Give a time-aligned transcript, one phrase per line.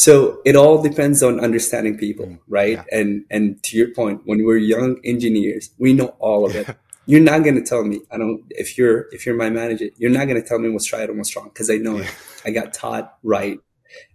[0.00, 2.78] So it all depends on understanding people, mm, right?
[2.78, 2.98] Yeah.
[2.98, 6.74] And and to your point, when we're young engineers, we know all of it.
[7.06, 8.42] you're not going to tell me I don't.
[8.48, 11.18] If you're if you're my manager, you're not going to tell me what's right and
[11.18, 12.10] what's wrong because I know it.
[12.46, 13.58] I got taught right,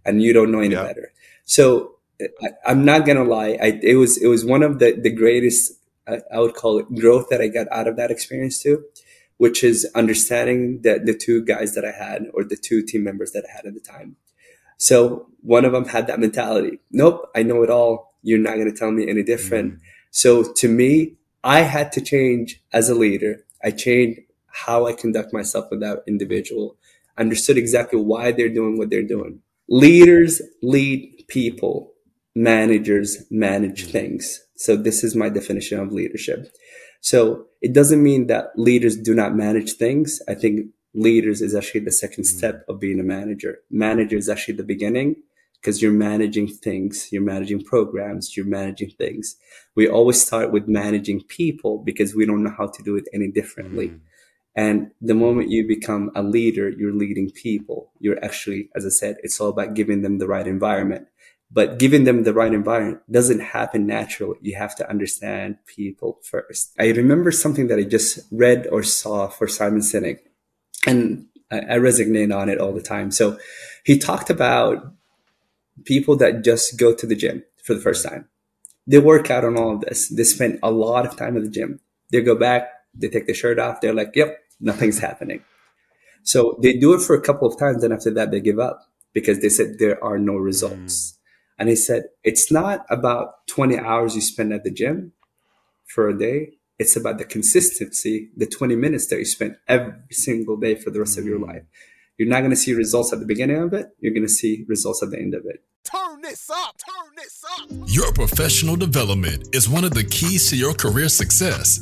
[0.04, 0.82] and you don't know any yeah.
[0.82, 1.12] better.
[1.44, 3.56] So I, am not going to lie.
[3.62, 5.72] I, it was it was one of the the greatest
[6.08, 8.82] I, I would call it growth that I got out of that experience too
[9.38, 13.32] which is understanding that the two guys that I had or the two team members
[13.32, 14.16] that I had at the time.
[14.78, 16.80] So one of them had that mentality.
[16.90, 18.14] Nope, I know it all.
[18.22, 19.74] You're not going to tell me any different.
[19.74, 19.80] Mm.
[20.10, 23.44] So to me, I had to change as a leader.
[23.62, 26.76] I changed how I conduct myself with that individual.
[27.18, 29.40] Understood exactly why they're doing what they're doing.
[29.68, 31.92] Leaders lead people.
[32.34, 34.42] Managers manage things.
[34.56, 36.52] So this is my definition of leadership.
[37.00, 40.20] So it doesn't mean that leaders do not manage things.
[40.28, 42.38] I think leaders is actually the second mm-hmm.
[42.38, 43.58] step of being a manager.
[43.70, 45.16] Manager is actually the beginning
[45.60, 49.36] because you're managing things, you're managing programs, you're managing things.
[49.74, 53.28] We always start with managing people because we don't know how to do it any
[53.28, 53.88] differently.
[53.88, 54.00] Mm.
[54.54, 57.92] And the moment you become a leader, you're leading people.
[57.98, 61.08] You're actually, as I said, it's all about giving them the right environment.
[61.50, 64.38] But giving them the right environment doesn't happen naturally.
[64.40, 66.72] You have to understand people first.
[66.78, 70.20] I remember something that I just read or saw for Simon Sinek
[70.86, 73.10] and I, I resonate on it all the time.
[73.10, 73.38] So
[73.84, 74.92] he talked about
[75.84, 78.28] people that just go to the gym for the first time.
[78.86, 80.08] They work out on all of this.
[80.08, 81.80] They spend a lot of time at the gym.
[82.12, 83.80] They go back, they take the shirt off.
[83.80, 85.42] They're like, yep, nothing's happening.
[86.22, 87.84] So they do it for a couple of times.
[87.84, 88.80] And after that, they give up
[89.12, 91.12] because they said there are no results.
[91.12, 91.16] Mm.
[91.58, 95.12] And he said, it's not about 20 hours you spend at the gym
[95.86, 96.55] for a day.
[96.78, 101.00] It's about the consistency, the 20 minutes that you spend every single day for the
[101.00, 101.46] rest of your mm.
[101.46, 101.62] life.
[102.18, 103.86] You're not going to see results at the beginning of it.
[104.00, 105.62] You're going to see results at the end of it.
[105.84, 106.76] Turn this up.
[106.76, 107.68] Turn this up.
[107.86, 111.80] Your professional development is one of the keys to your career success.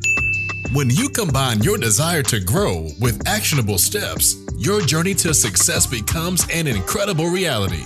[0.72, 6.46] When you combine your desire to grow with actionable steps, your journey to success becomes
[6.52, 7.84] an incredible reality.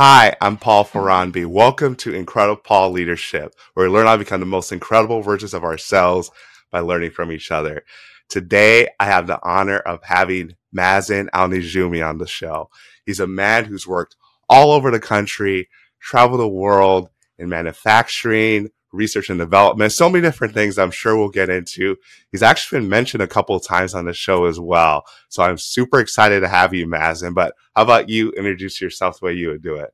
[0.00, 1.44] Hi, I'm Paul Ferranbi.
[1.44, 5.64] Welcome to IncrediPaul Leadership, where we learn how to become the most incredible versions of
[5.64, 6.30] ourselves
[6.70, 7.82] by learning from each other.
[8.28, 12.70] Today, I have the honor of having Mazzin Alnijoumi on the show.
[13.06, 14.14] He's a man who's worked
[14.48, 20.54] all over the country, traveled the world in manufacturing, research and development, so many different
[20.54, 21.96] things I'm sure we'll get into.
[22.30, 25.04] He's actually been mentioned a couple of times on the show as well.
[25.28, 27.34] So I'm super excited to have you, Mazzin.
[27.34, 29.90] But how about you introduce yourself the way you would do it?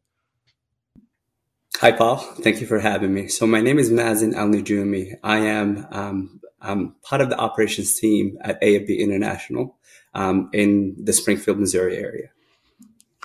[1.78, 2.18] Hi, Paul.
[2.18, 3.26] Thank you for having me.
[3.28, 5.14] So my name is Mazzin Alnijoumi.
[5.24, 9.76] I am um, I'm part of the operations team at AFB International
[10.14, 12.28] um, in the Springfield, Missouri area.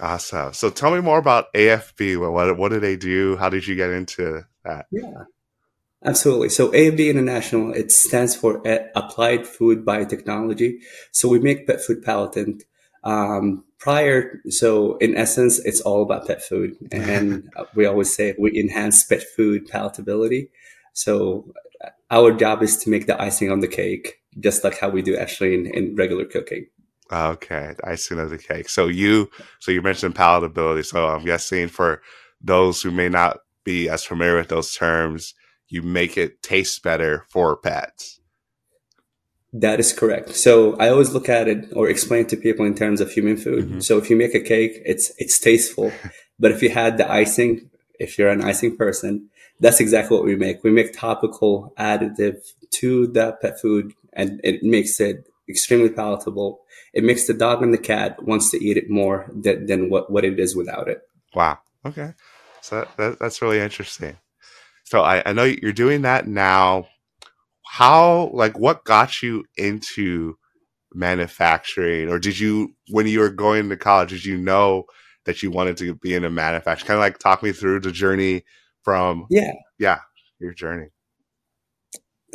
[0.02, 0.54] Awesome.
[0.54, 2.20] So tell me more about AFB.
[2.20, 3.38] What, what do they do?
[3.38, 4.88] How did you get into that?
[4.92, 5.24] Yeah.
[6.04, 6.50] Absolutely.
[6.50, 8.62] So AFB International, it stands for
[8.96, 10.80] Applied Food Biotechnology.
[11.12, 12.62] So we make pet food palatants.
[13.04, 16.78] Um, prior, so in essence, it's all about pet food.
[16.92, 20.50] And we always say we enhance pet food palatability.
[20.94, 21.52] So
[22.10, 25.18] our job is to make the icing on the cake, just like how we do
[25.18, 26.68] actually in, in regular cooking.
[27.12, 28.70] Okay, icing on the cake.
[28.70, 29.30] So you,
[29.60, 30.86] so you mentioned palatability.
[30.86, 32.02] So I'm guessing for
[32.42, 35.34] those who may not be as familiar with those terms,
[35.70, 38.20] you make it taste better for pets.
[39.54, 40.36] That is correct.
[40.36, 43.66] So I always look at it or explain to people in terms of human food.
[43.66, 43.80] Mm-hmm.
[43.80, 45.92] So if you make a cake, it's it's tasteful,
[46.40, 47.70] but if you had the icing,
[48.00, 50.64] if you're an icing person, that's exactly what we make.
[50.64, 52.38] We make topical additive
[52.72, 56.62] to the pet food, and it makes it extremely palatable.
[56.94, 60.12] It makes the dog and the cat wants to eat it more than, than what,
[60.12, 61.02] what it is without it.
[61.34, 61.60] Wow.
[61.86, 62.14] Okay.
[62.62, 64.18] So that, that, that's really interesting.
[64.90, 66.88] So I, I know you're doing that now.
[67.64, 70.34] How, like, what got you into
[70.96, 72.10] manufacturing?
[72.10, 74.86] Or did you, when you were going to college, did you know
[75.26, 76.88] that you wanted to be in a manufacturer?
[76.88, 78.46] Kind of like talk me through the journey
[78.84, 80.00] from, yeah, yeah,
[80.40, 80.88] your journey.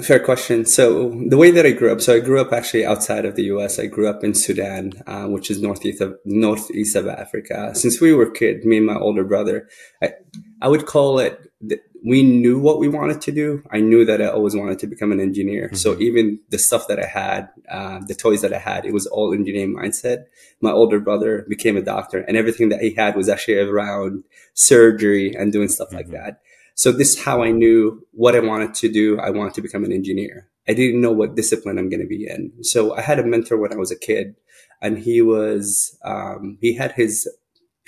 [0.05, 0.65] Fair question.
[0.65, 3.45] So the way that I grew up, so I grew up actually outside of the
[3.45, 3.81] U.S.
[3.81, 7.73] I grew up in Sudan, uh, which is northeast of northeast of Africa.
[7.75, 9.69] Since we were kids, me and my older brother,
[10.01, 10.13] I,
[10.61, 11.41] I would call it
[12.05, 13.63] we knew what we wanted to do.
[13.71, 15.69] I knew that I always wanted to become an engineer.
[15.69, 15.77] Mm-hmm.
[15.77, 19.07] So even the stuff that I had, uh, the toys that I had, it was
[19.07, 20.27] all engineering mindset.
[20.61, 24.23] My older brother became a doctor and everything that he had was actually around
[24.53, 25.97] surgery and doing stuff mm-hmm.
[25.97, 26.41] like that.
[26.75, 29.19] So this is how I knew what I wanted to do.
[29.19, 30.49] I wanted to become an engineer.
[30.69, 32.53] I didn't know what discipline I'm going to be in.
[32.63, 34.37] So I had a mentor when I was a kid
[34.83, 37.27] and he was, um, he had his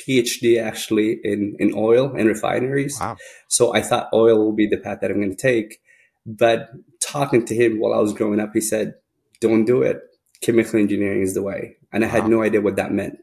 [0.01, 2.99] PhD actually in, in oil and refineries.
[3.01, 3.17] Wow.
[3.49, 5.81] So I thought oil will be the path that I'm going to take.
[6.25, 6.71] But
[7.01, 8.95] talking to him while I was growing up, he said,
[9.41, 10.01] don't do it.
[10.41, 11.77] Chemical engineering is the way.
[11.93, 12.13] And I wow.
[12.15, 13.19] had no idea what that meant.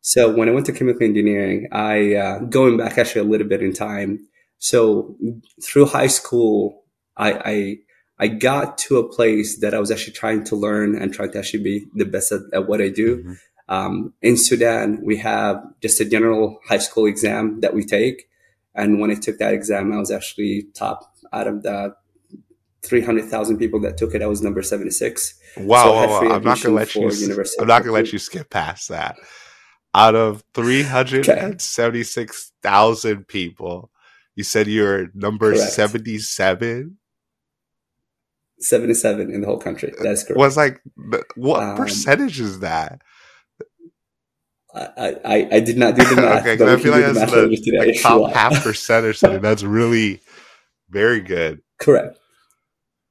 [0.00, 3.62] So when I went to chemical engineering, I, uh, going back actually a little bit
[3.62, 4.26] in time.
[4.58, 5.16] So
[5.62, 6.84] through high school,
[7.16, 7.76] I, I,
[8.18, 11.38] I got to a place that I was actually trying to learn and trying to
[11.38, 13.18] actually be the best at, at what I do.
[13.18, 13.32] Mm-hmm.
[13.68, 18.28] Um, in Sudan, we have just a general high school exam that we take.
[18.74, 21.94] And when I took that exam, I was actually top out of the
[22.82, 24.22] 300,000 people that took it.
[24.22, 25.34] I was number 76.
[25.58, 25.82] Wow.
[25.82, 26.20] So wow, wow.
[26.34, 27.10] I'm not going to let you,
[27.60, 29.16] I'm not going to let you skip past that.
[29.94, 33.24] Out of 376,000 okay.
[33.26, 33.90] people,
[34.36, 35.72] you said you're number Correct.
[35.72, 36.98] 77?
[38.60, 39.92] 77 in the whole country.
[40.02, 40.38] That's correct.
[40.38, 40.80] Was like,
[41.36, 43.00] what um, percentage is that?
[44.74, 46.46] I, I, I, did not do the math.
[46.46, 49.40] okay, I feel like that's the, the like top half percent or something.
[49.40, 50.20] That's really
[50.90, 51.62] very good.
[51.78, 52.18] Correct.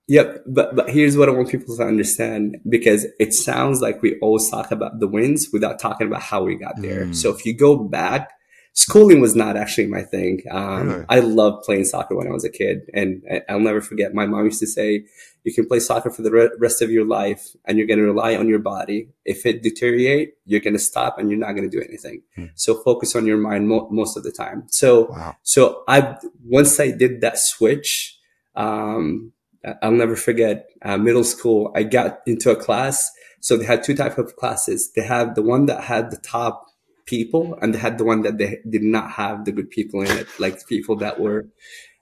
[0.08, 4.18] Yep, but but here's what I want people to understand because it sounds like we
[4.20, 7.06] always talk about the wins without talking about how we got there.
[7.06, 7.16] Mm.
[7.16, 8.32] So if you go back
[8.78, 10.44] schooling was not actually my thing.
[10.52, 11.06] Um, really?
[11.10, 14.14] I loved playing soccer when I was a kid, and I'll never forget.
[14.14, 15.06] My mom used to say,
[15.44, 18.36] "You can play soccer for the rest of your life, and you're going to rely
[18.36, 19.10] on your body.
[19.26, 22.22] If it deteriorate, you're going to stop, and you're not going to do anything.
[22.36, 22.46] Hmm.
[22.54, 25.36] So focus on your mind mo- most of the time." So, wow.
[25.42, 26.16] so I
[26.46, 28.20] once I did that switch.
[28.56, 29.34] Um,
[29.82, 31.72] I'll never forget uh, middle school.
[31.76, 33.12] I got into a class.
[33.40, 34.92] So they had two type of classes.
[34.96, 36.68] They had the one that had the top
[37.08, 40.12] people and they had the one that they did not have the good people in
[40.18, 41.48] it, like people that were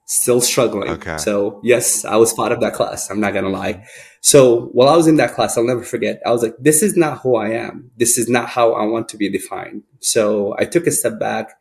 [0.07, 0.90] still struggling.
[0.90, 1.18] Okay.
[1.18, 3.10] So yes, I was part of that class.
[3.10, 3.86] I'm not going to lie.
[4.22, 6.22] So while I was in that class, I'll never forget.
[6.25, 7.92] I was like, this is not who I am.
[7.98, 9.84] This is not how I want to be defined.
[10.02, 11.54] So I took a step back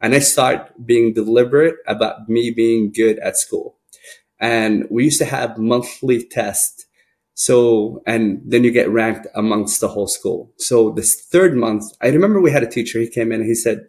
[0.00, 3.76] and I started being deliberate about me being good at school.
[4.40, 6.86] And we used to have monthly tests
[7.34, 10.52] so, and then you get ranked amongst the whole school.
[10.58, 13.54] So this third month, I remember we had a teacher, he came in and he
[13.54, 13.88] said,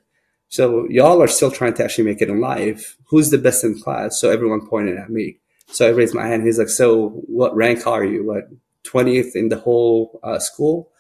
[0.50, 2.96] so y'all are still trying to actually make it in life.
[3.08, 4.20] Who's the best in class?
[4.20, 5.40] So everyone pointed at me.
[5.68, 6.46] So I raised my hand.
[6.46, 8.26] He's like, so what rank are you?
[8.26, 8.50] What
[8.84, 10.92] 20th in the whole uh, school?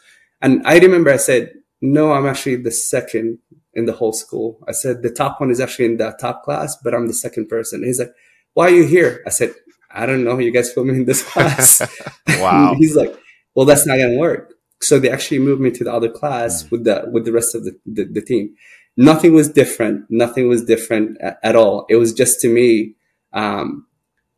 [0.41, 3.37] And I remember I said, no, I'm actually the second
[3.73, 4.59] in the whole school.
[4.67, 7.47] I said, the top one is actually in the top class, but I'm the second
[7.47, 7.83] person.
[7.83, 8.13] He's like,
[8.53, 9.21] why are you here?
[9.25, 9.53] I said,
[9.93, 10.39] I don't know.
[10.39, 11.81] You guys put me in this class.
[12.27, 12.75] wow.
[12.77, 13.15] he's like,
[13.55, 14.53] well, that's not going to work.
[14.81, 16.71] So they actually moved me to the other class mm.
[16.71, 18.55] with the, with the rest of the, the, the, team.
[18.97, 20.05] Nothing was different.
[20.09, 21.85] Nothing was different at, at all.
[21.89, 22.95] It was just to me,
[23.31, 23.87] um,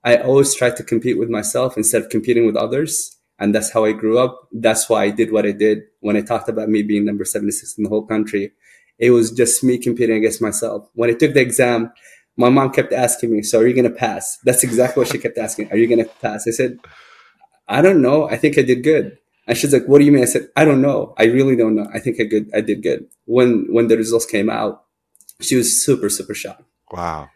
[0.04, 3.18] I always tried to compete with myself instead of competing with others.
[3.40, 4.48] And that's how I grew up.
[4.52, 5.80] That's why I did what I did.
[6.00, 8.52] When I talked about me being number 76 in the whole country,
[8.98, 10.88] it was just me competing against myself.
[10.94, 11.92] When I took the exam,
[12.38, 15.18] my mom kept asking me, "So are you going to pass?" That's exactly what she
[15.18, 15.72] kept asking.
[15.72, 16.48] Are you going to pass?
[16.48, 16.80] I said,
[17.68, 18.30] "I don't know.
[18.30, 19.18] I think I did good."
[19.48, 21.14] And she's like, "What do you mean?" I said, "I don't know.
[21.18, 21.88] I really don't know.
[21.94, 22.50] I think I good.
[22.54, 24.84] I did good." When when the results came out,
[25.42, 26.64] she was super super shocked.
[26.92, 27.30] Wow.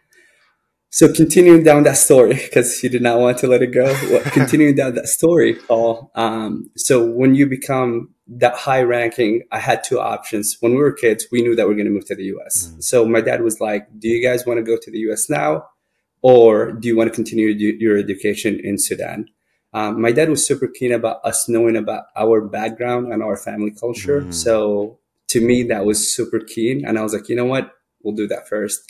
[0.92, 3.94] So continuing down that story, because she did not want to let it go.
[4.32, 6.10] continuing down that story, Paul.
[6.16, 10.56] Um, so when you become that high ranking, I had two options.
[10.60, 12.68] When we were kids, we knew that we are going to move to the US.
[12.68, 12.80] Mm-hmm.
[12.80, 15.66] So my dad was like, do you guys want to go to the US now?
[16.22, 19.26] Or do you want to continue your education in Sudan?
[19.72, 23.70] Um, my dad was super keen about us knowing about our background and our family
[23.70, 24.20] culture.
[24.20, 24.32] Mm-hmm.
[24.32, 26.84] So to me, that was super keen.
[26.84, 27.72] And I was like, you know what?
[28.02, 28.80] We'll do that first.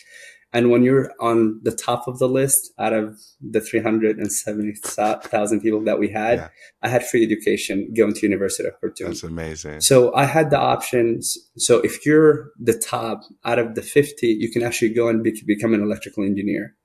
[0.53, 5.97] And when you're on the top of the list out of the 370,000 people that
[5.97, 6.49] we had, yeah.
[6.81, 9.07] I had free education going to University of Khartoum.
[9.07, 9.79] That's amazing.
[9.79, 11.37] So I had the options.
[11.57, 15.41] So if you're the top out of the 50, you can actually go and be,
[15.45, 16.75] become an electrical engineer.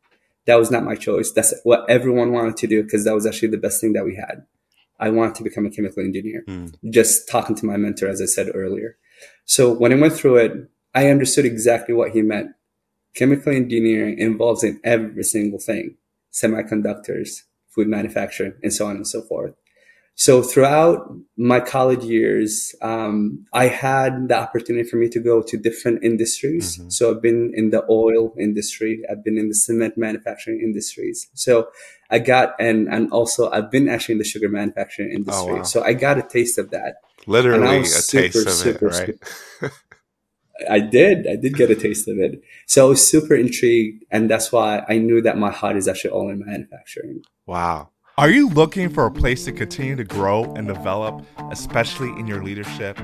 [0.47, 1.33] That was not my choice.
[1.33, 4.15] That's what everyone wanted to do because that was actually the best thing that we
[4.15, 4.47] had.
[5.01, 6.45] I wanted to become a chemical engineer.
[6.47, 6.73] Mm.
[6.91, 8.97] Just talking to my mentor, as I said earlier.
[9.45, 10.53] So when I went through it,
[10.95, 12.53] I understood exactly what he meant
[13.17, 15.97] Chemical engineering involves in every single thing,
[16.33, 17.43] semiconductors,
[17.75, 19.55] food manufacturing, and so on and so forth.
[20.19, 25.57] So throughout my college years, um, I had the opportunity for me to go to
[25.59, 26.79] different industries.
[26.79, 26.89] Mm-hmm.
[26.89, 29.03] So I've been in the oil industry.
[29.11, 31.29] I've been in the cement manufacturing industries.
[31.35, 31.69] So
[32.11, 35.53] I got, and, and also I've been actually in the sugar manufacturing industry.
[35.53, 35.63] Oh, wow.
[35.65, 36.97] So I got a taste of that.
[37.27, 39.21] Literally a super, taste of super, it,
[39.61, 39.73] right?
[40.71, 41.27] I did.
[41.27, 42.43] I did get a taste of it.
[42.67, 44.05] So I was super intrigued.
[44.11, 47.23] And that's why I knew that my heart is actually all in manufacturing.
[47.47, 47.91] Wow.
[48.19, 52.43] Are you looking for a place to continue to grow and develop, especially in your
[52.43, 52.99] leadership?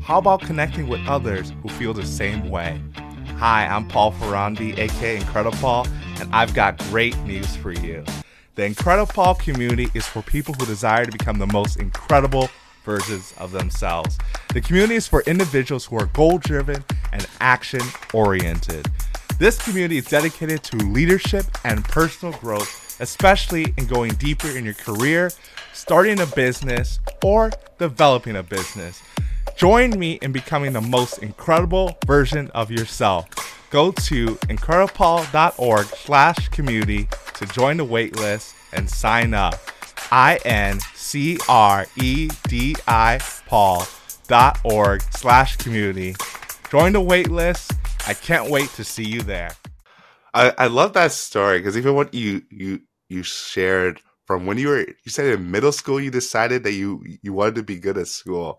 [0.00, 2.80] How about connecting with others who feel the same way?
[3.36, 5.86] Hi, I'm Paul Ferrandi, aka Incredible Paul,
[6.18, 8.04] and I've got great news for you.
[8.54, 12.48] The IncrediPaul community is for people who desire to become the most incredible
[12.84, 14.18] versions of themselves.
[14.52, 17.80] The community is for individuals who are goal driven and action
[18.12, 18.86] oriented.
[19.38, 24.74] This community is dedicated to leadership and personal growth, especially in going deeper in your
[24.74, 25.30] career,
[25.72, 29.02] starting a business, or developing a business.
[29.56, 33.26] Join me in becoming the most incredible version of yourself.
[33.70, 39.54] Go to incredipaul.org slash community to join the waitlist and sign up.
[40.10, 40.80] I-N-C-R-E-D-I
[43.46, 43.86] Paul
[44.26, 46.16] dot org slash community.
[46.70, 47.76] Join the waitlist.
[48.08, 49.52] I can't wait to see you there.
[50.34, 54.68] I, I love that story because even what you you you shared from when you
[54.68, 57.96] were you said in middle school you decided that you you wanted to be good
[57.96, 58.58] at school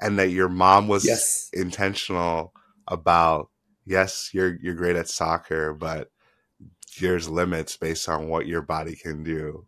[0.00, 1.48] and that your mom was yes.
[1.52, 2.52] intentional
[2.88, 3.50] about
[3.84, 6.10] yes you're you're great at soccer but
[7.00, 9.64] there's limits based on what your body can do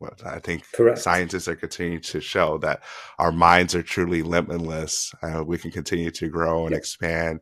[0.00, 0.98] but I think Correct.
[0.98, 2.82] scientists are continuing to show that
[3.18, 5.12] our minds are truly limitless.
[5.22, 7.40] Uh, we can continue to grow and expand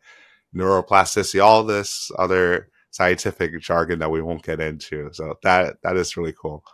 [0.54, 5.10] neuroplasticity, all this other scientific jargon that we won't get into.
[5.12, 6.64] So that that is really cool.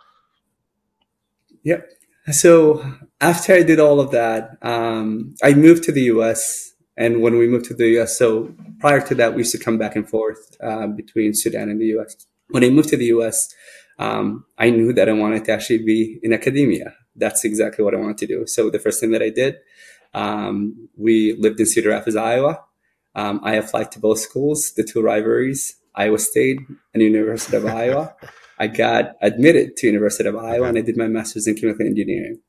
[1.64, 1.90] Yep.
[2.32, 2.84] So
[3.20, 6.72] after I did all of that, um, I moved to the U.S.
[6.96, 9.78] And when we moved to the U.S., so prior to that, we used to come
[9.78, 12.26] back and forth uh, between Sudan and the U.S.
[12.48, 13.52] When I moved to the U.S.,
[13.98, 16.94] um, I knew that I wanted to actually be in academia.
[17.14, 18.46] That's exactly what I wanted to do.
[18.46, 19.56] So the first thing that I did,
[20.12, 22.60] um, we lived in Cedar Rapids, Iowa.
[23.14, 26.58] Um, I applied to both schools, the two rivalries, Iowa State
[26.92, 28.14] and University of Iowa.
[28.58, 32.40] I got admitted to University of Iowa and I did my master's in chemical engineering.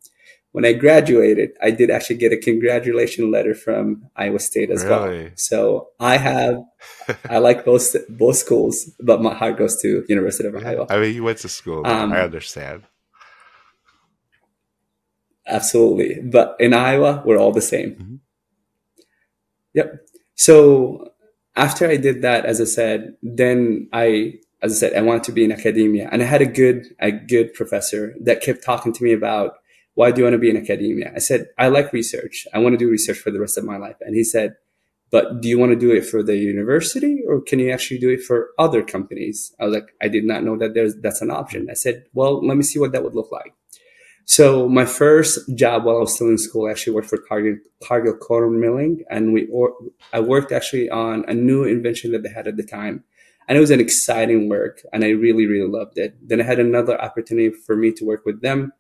[0.53, 5.23] When I graduated, I did actually get a congratulation letter from Iowa State as really?
[5.23, 5.31] well.
[5.35, 6.63] So I have,
[7.29, 10.87] I like both both schools, but my heart goes to University of Iowa.
[10.89, 11.85] I mean, you went to school.
[11.85, 12.83] Um, I understand.
[15.45, 17.91] Absolutely, but in Iowa, we're all the same.
[17.91, 18.15] Mm-hmm.
[19.75, 20.07] Yep.
[20.35, 21.13] So
[21.55, 25.31] after I did that, as I said, then I as I said, I wanted to
[25.31, 29.03] be in academia, and I had a good a good professor that kept talking to
[29.03, 29.57] me about
[29.97, 31.11] why do you want to be in academia?
[31.15, 32.45] I said I like research.
[32.53, 33.95] I want to do research for the rest of my life.
[34.01, 34.55] And he said,
[35.09, 38.09] but do you want to do it for the university or can you actually do
[38.09, 39.55] it for other companies?
[39.59, 41.67] I was like, I did not know that there's that's an option.
[41.71, 43.55] I said, well, let me see what that would look like.
[44.25, 47.57] So my first job while I was still in school, I actually worked for Cargill,
[47.83, 49.73] Cargill Corn Milling, and we or,
[50.13, 53.03] I worked actually on a new invention that they had at the time
[53.47, 56.59] and it was an exciting work and i really really loved it then i had
[56.59, 58.73] another opportunity for me to work with them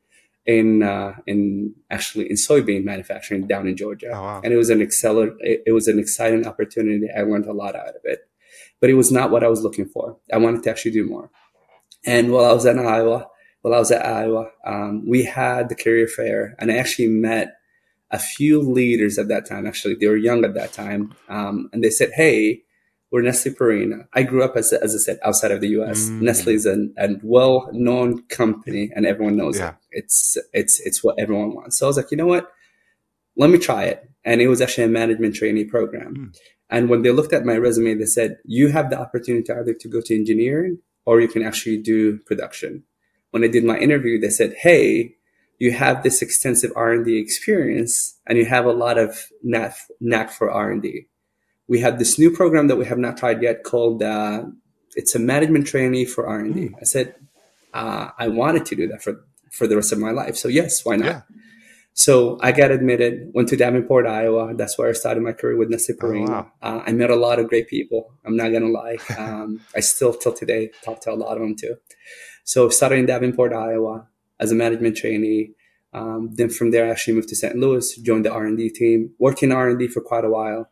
[0.47, 4.07] in uh, in actually in soybean manufacturing down in georgia.
[4.13, 4.41] Oh, wow.
[4.43, 7.07] and it was an acceler- it, it was an exciting opportunity.
[7.15, 8.21] I learned a lot out of it.
[8.79, 10.17] But it was not what i was looking for.
[10.33, 11.29] I wanted to actually do more.
[12.05, 13.27] And while i was in iowa
[13.61, 17.55] while i was at iowa um, we had the career fair and i actually met
[18.09, 19.67] a few leaders at that time.
[19.67, 21.13] Actually they were young at that time.
[21.27, 22.63] Um, and they said hey
[23.17, 24.07] we're Nestle Purina.
[24.13, 26.07] I grew up, as, as I said, outside of the US.
[26.07, 26.21] Mm.
[26.21, 29.69] Nestle is a, a well known company and everyone knows yeah.
[29.69, 29.75] it.
[29.89, 31.79] It's, it's, it's what everyone wants.
[31.79, 32.51] So I was like, you know what?
[33.35, 34.07] Let me try it.
[34.23, 36.13] And it was actually a management trainee program.
[36.15, 36.37] Mm.
[36.69, 39.89] And when they looked at my resume, they said, you have the opportunity either to
[39.89, 42.83] go to engineering or you can actually do production.
[43.31, 45.15] When I did my interview, they said, Hey,
[45.57, 50.51] you have this extensive R&D experience and you have a lot of knack, knack for
[50.51, 51.07] R&D
[51.67, 54.43] we had this new program that we have not tried yet called uh,
[54.95, 56.73] it's a management trainee for r&d mm.
[56.81, 57.15] i said
[57.73, 60.35] uh, i wanted to do that for for the rest of my life.
[60.35, 61.05] So yes why not?
[61.05, 61.21] Yeah.
[61.93, 64.53] so i got admitted went to davenport iowa.
[64.55, 66.29] That's where i started my career with nestle Purina.
[66.29, 66.51] Oh, wow.
[66.61, 68.11] uh, i met a lot of great people.
[68.25, 68.97] I'm not gonna lie.
[69.17, 71.75] Um, i still till today talk to a lot of them too.
[72.43, 74.07] So started in davenport iowa
[74.39, 75.51] as a management trainee.
[75.93, 79.41] Um, then from there i actually moved to st louis joined the r&d team worked
[79.41, 80.69] in r&d for quite a while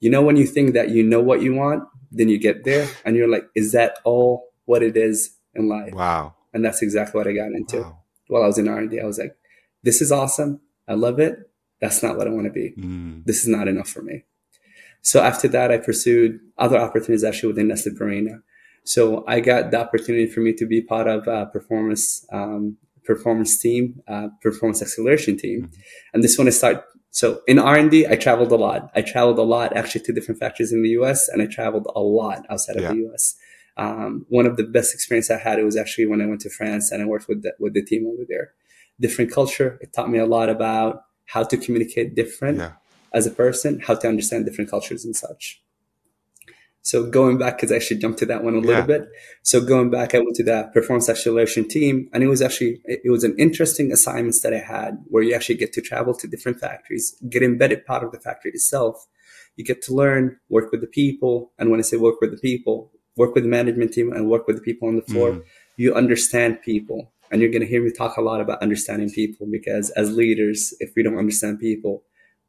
[0.00, 2.88] you know when you think that you know what you want then you get there
[3.04, 7.18] and you're like is that all what it is in life wow and that's exactly
[7.18, 7.98] what i got into wow.
[8.28, 9.36] while i was in r&d i was like
[9.82, 11.38] this is awesome i love it
[11.80, 13.24] that's not what i want to be mm.
[13.24, 14.24] this is not enough for me
[15.02, 18.42] so after that i pursued other opportunities actually within nestle Purina.
[18.84, 23.58] so i got the opportunity for me to be part of a performance um, performance
[23.58, 25.80] team uh, performance acceleration team mm-hmm.
[26.12, 26.84] and this one i start
[27.18, 28.92] so in R&D, I traveled a lot.
[28.94, 32.00] I traveled a lot actually to different factories in the US and I traveled a
[32.00, 32.92] lot outside of yeah.
[32.92, 33.34] the US.
[33.76, 36.50] Um, one of the best experience I had, it was actually when I went to
[36.50, 38.52] France and I worked with the, with the team over there.
[39.00, 39.80] Different culture.
[39.80, 42.74] It taught me a lot about how to communicate different yeah.
[43.12, 45.60] as a person, how to understand different cultures and such.
[46.82, 48.86] So going back, because I should jump to that one a little yeah.
[48.86, 49.08] bit.
[49.42, 53.10] So going back, I went to the performance acceleration team, and it was actually it
[53.10, 56.60] was an interesting assignments that I had where you actually get to travel to different
[56.60, 59.06] factories, get embedded part of the factory itself.
[59.56, 62.38] You get to learn, work with the people, and when I say work with the
[62.38, 65.32] people, work with the management team and work with the people on the floor.
[65.32, 65.42] Mm.
[65.76, 69.46] You understand people, and you're going to hear me talk a lot about understanding people
[69.50, 72.04] because as leaders, if we don't understand people,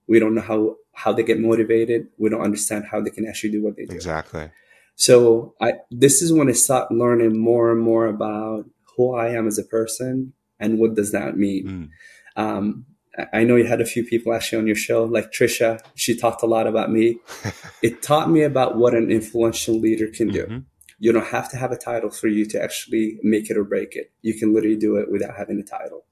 [0.10, 2.08] we don't know how how they get motivated.
[2.18, 3.96] We don't understand how they can actually do what they do.
[3.96, 4.50] Exactly.
[4.96, 8.66] So I this is when I start learning more and more about
[8.98, 11.92] who I am as a person and what does that mean.
[12.36, 12.44] Mm.
[12.44, 12.86] Um,
[13.34, 15.80] I know you had a few people actually on your show, like Trisha.
[15.96, 17.20] She talked a lot about me.
[17.84, 20.44] it taught me about what an influential leader can do.
[20.44, 20.60] Mm-hmm.
[21.00, 23.96] You don't have to have a title for you to actually make it or break
[23.96, 24.12] it.
[24.22, 26.06] You can literally do it without having a title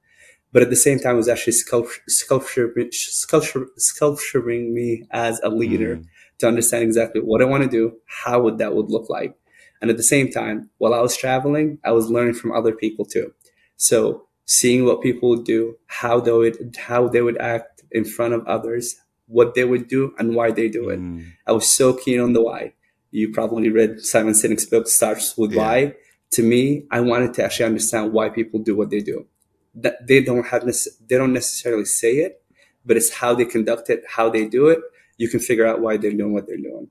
[0.58, 5.50] but at the same time, it was actually sculpture, sculpture, sculpture, sculpturing me as a
[5.50, 6.06] leader mm.
[6.40, 9.36] to understand exactly what I want to do, how would that would look like.
[9.84, 13.06] And at the same time, while I was traveling, I was learning from other people
[13.06, 13.36] too.
[13.76, 18.34] So seeing what people would do, how they would, how they would act in front
[18.34, 18.96] of others,
[19.28, 21.00] what they would do and why they do it.
[21.00, 21.34] Mm.
[21.46, 22.74] I was so keen on the why.
[23.12, 25.62] You probably read Simon Sinek's book starts with yeah.
[25.62, 25.94] why.
[26.32, 29.28] To me, I wanted to actually understand why people do what they do
[29.82, 32.42] that they don't have they don't necessarily say it,
[32.86, 34.80] but it's how they conduct it, how they do it.
[35.18, 36.90] You can figure out why they're doing what they're doing.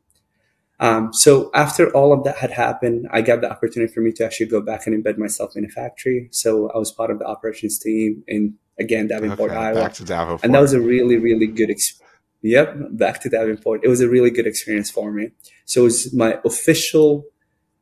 [0.78, 4.24] Um, so after all of that had happened, I got the opportunity for me to
[4.26, 6.28] actually go back and embed myself in a factory.
[6.32, 10.44] So I was part of the operations team in again Davenport, okay, Iowa, Davenport.
[10.44, 12.02] and that was a really really good experience.
[12.42, 13.80] Yep, back to Davenport.
[13.82, 15.30] It was a really good experience for me.
[15.64, 17.24] So it was my official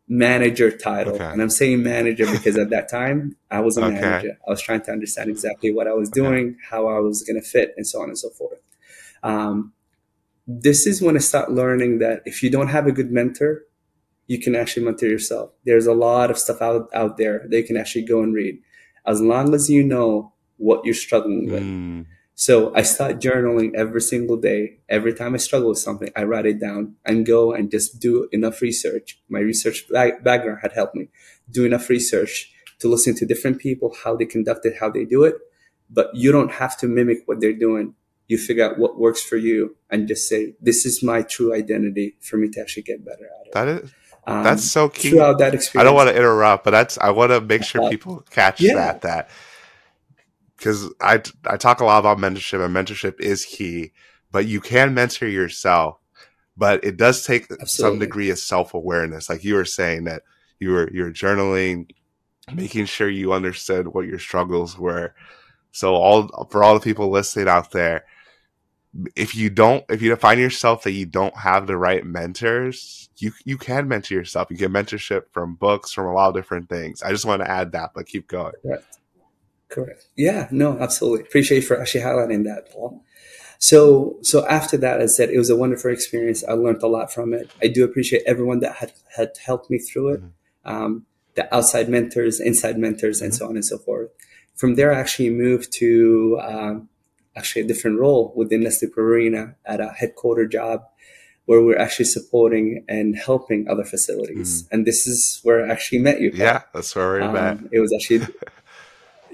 [0.08, 1.14] manager title.
[1.14, 1.24] Okay.
[1.24, 4.00] And I'm saying manager because at that time I was a okay.
[4.00, 4.38] manager.
[4.46, 6.58] I was trying to understand exactly what I was doing, okay.
[6.70, 8.60] how I was going to fit, and so on and so forth.
[9.22, 9.72] Um,
[10.46, 13.62] this is when I start learning that if you don't have a good mentor,
[14.26, 15.50] you can actually mentor yourself.
[15.64, 18.58] There's a lot of stuff out, out there that you can actually go and read.
[19.06, 21.62] As long as you know what you're struggling with.
[21.62, 22.06] Mm.
[22.36, 24.78] So I start journaling every single day.
[24.88, 28.28] Every time I struggle with something, I write it down and go and just do
[28.32, 29.20] enough research.
[29.28, 31.08] My research background had helped me
[31.48, 35.22] do enough research to listen to different people, how they conduct it, how they do
[35.22, 35.36] it.
[35.88, 37.94] But you don't have to mimic what they're doing.
[38.26, 42.16] You figure out what works for you and just say, this is my true identity
[42.20, 43.52] for me to actually get better at it.
[43.52, 43.92] That is,
[44.26, 45.10] um, that's so key.
[45.10, 45.82] Throughout that experience.
[45.82, 48.60] I don't want to interrupt, but that's, I want to make sure uh, people catch
[48.60, 48.74] yeah.
[48.74, 49.30] that, that
[50.64, 53.92] because I I talk a lot about mentorship and mentorship is key,
[54.32, 55.98] but you can mentor yourself,
[56.56, 57.66] but it does take Absolutely.
[57.66, 59.28] some degree of self awareness.
[59.28, 60.22] Like you were saying that
[60.58, 61.90] you were you're journaling,
[62.54, 65.14] making sure you understood what your struggles were.
[65.72, 68.06] So all for all the people listening out there,
[69.14, 73.32] if you don't if you find yourself that you don't have the right mentors, you
[73.44, 74.48] you can mentor yourself.
[74.50, 77.02] You get mentorship from books, from a lot of different things.
[77.02, 78.54] I just want to add that, but keep going.
[79.68, 80.06] Correct.
[80.16, 81.22] Yeah, no, absolutely.
[81.22, 83.02] Appreciate you for actually highlighting that, Paul.
[83.58, 86.44] So, so after that, I said it was a wonderful experience.
[86.44, 87.50] I learned a lot from it.
[87.62, 90.20] I do appreciate everyone that had had helped me through it.
[90.20, 90.70] Mm-hmm.
[90.70, 93.38] Um, the outside mentors, inside mentors, and mm-hmm.
[93.38, 94.10] so on and so forth.
[94.54, 96.88] From there, I actually moved to um,
[97.36, 100.82] actually a different role within Nestle Purina at a headquarter job
[101.46, 104.62] where we're actually supporting and helping other facilities.
[104.62, 104.68] Mm.
[104.72, 106.30] And this is where I actually met you.
[106.34, 107.58] Yeah, that's where we um, met.
[107.72, 108.26] It was actually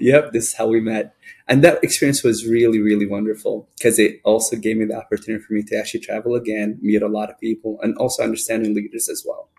[0.01, 1.15] yep, this is how we met.
[1.47, 5.53] And that experience was really, really wonderful because it also gave me the opportunity for
[5.53, 9.25] me to actually travel again, meet a lot of people, and also understanding leaders as
[9.27, 9.49] well.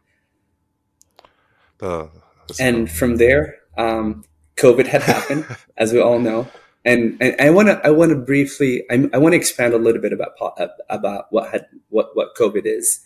[2.61, 4.25] And from there, um,
[4.57, 5.45] COVID had happened,
[5.77, 6.49] as we all know.
[6.85, 9.79] And, and I want to I want to briefly I, I want to expand a
[9.79, 10.33] little bit about
[10.91, 13.01] about what had what what COVID is.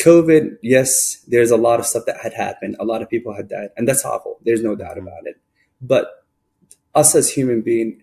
[0.00, 2.76] COVID, yes, there's a lot of stuff that had happened.
[2.78, 4.38] A lot of people had died, and that's awful.
[4.44, 5.36] There's no doubt about it.
[5.80, 6.15] But
[6.96, 8.02] us as human being,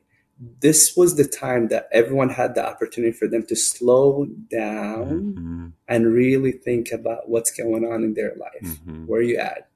[0.59, 5.67] this was the time that everyone had the opportunity for them to slow down mm-hmm.
[5.87, 8.77] and really think about what's going on in their life.
[8.77, 9.05] Mm-hmm.
[9.05, 9.69] Where you at?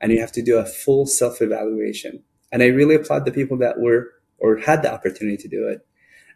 [0.00, 2.22] And you have to do a full self evaluation.
[2.52, 5.86] And I really applaud the people that were or had the opportunity to do it.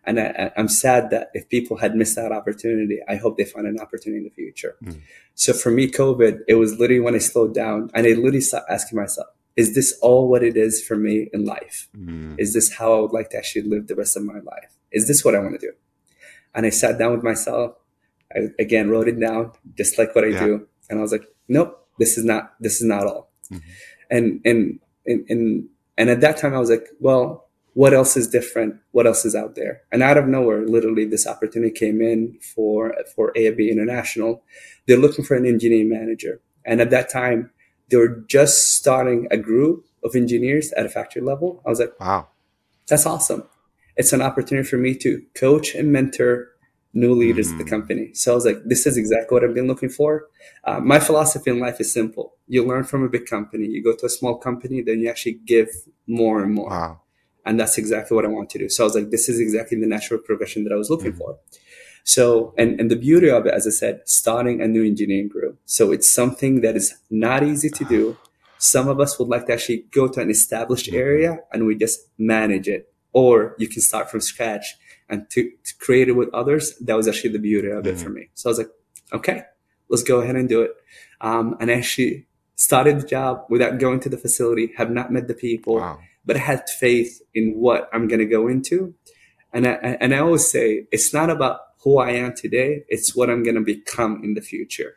[0.05, 3.67] And I, am sad that if people had missed that opportunity, I hope they find
[3.67, 4.77] an opportunity in the future.
[4.83, 5.01] Mm.
[5.35, 8.73] So for me, COVID, it was literally when I slowed down and I literally started
[8.73, 11.89] asking myself, is this all what it is for me in life?
[11.97, 12.39] Mm.
[12.39, 14.73] Is this how I would like to actually live the rest of my life?
[14.93, 15.73] Is this what I want to do?
[16.55, 17.75] And I sat down with myself.
[18.33, 20.47] I again wrote it down, just like what I yeah.
[20.47, 20.69] do.
[20.89, 23.33] And I was like, nope, this is not, this is not all.
[23.51, 23.71] Mm-hmm.
[24.11, 25.69] And, and, and, and,
[25.99, 28.77] and at that time I was like, well, what else is different?
[28.93, 29.83] What else is out there?
[29.91, 34.43] And out of nowhere, literally, this opportunity came in for for AFB International.
[34.87, 37.51] They're looking for an engineering manager, and at that time,
[37.91, 41.63] they were just starting a group of engineers at a factory level.
[41.67, 42.29] I was like, wow,
[42.87, 43.45] that's awesome.
[43.97, 46.49] It's an opportunity for me to coach and mentor
[46.95, 47.59] new leaders mm-hmm.
[47.59, 48.15] the company.
[48.15, 50.27] So I was like, this is exactly what I've been looking for.
[50.65, 52.35] Uh, my philosophy in life is simple.
[52.47, 55.41] You learn from a big company, you go to a small company, then you actually
[55.45, 55.69] give
[56.07, 56.71] more and more.
[56.71, 57.01] Wow.
[57.45, 58.69] And that's exactly what I want to do.
[58.69, 61.19] So I was like, this is exactly the natural progression that I was looking mm-hmm.
[61.19, 61.39] for.
[62.05, 65.59] So, and, and the beauty of it, as I said, starting a new engineering group.
[65.67, 68.17] So it's something that is not easy to do.
[68.59, 70.97] Some of us would like to actually go to an established mm-hmm.
[70.97, 72.93] area and we just manage it.
[73.13, 74.77] Or you can start from scratch
[75.09, 78.03] and to, to create it with others, that was actually the beauty of it mm-hmm.
[78.03, 78.29] for me.
[78.35, 78.71] So I was like,
[79.13, 79.43] okay,
[79.89, 80.73] let's go ahead and do it.
[81.21, 85.29] Um, and I actually started the job without going to the facility, have not met
[85.29, 85.99] the people, wow.
[86.27, 88.95] but I had faith in what I'm going to go into.
[89.53, 92.85] And I, and I always say, it's not about who I am today.
[92.89, 94.97] It's what I'm going to become in the future.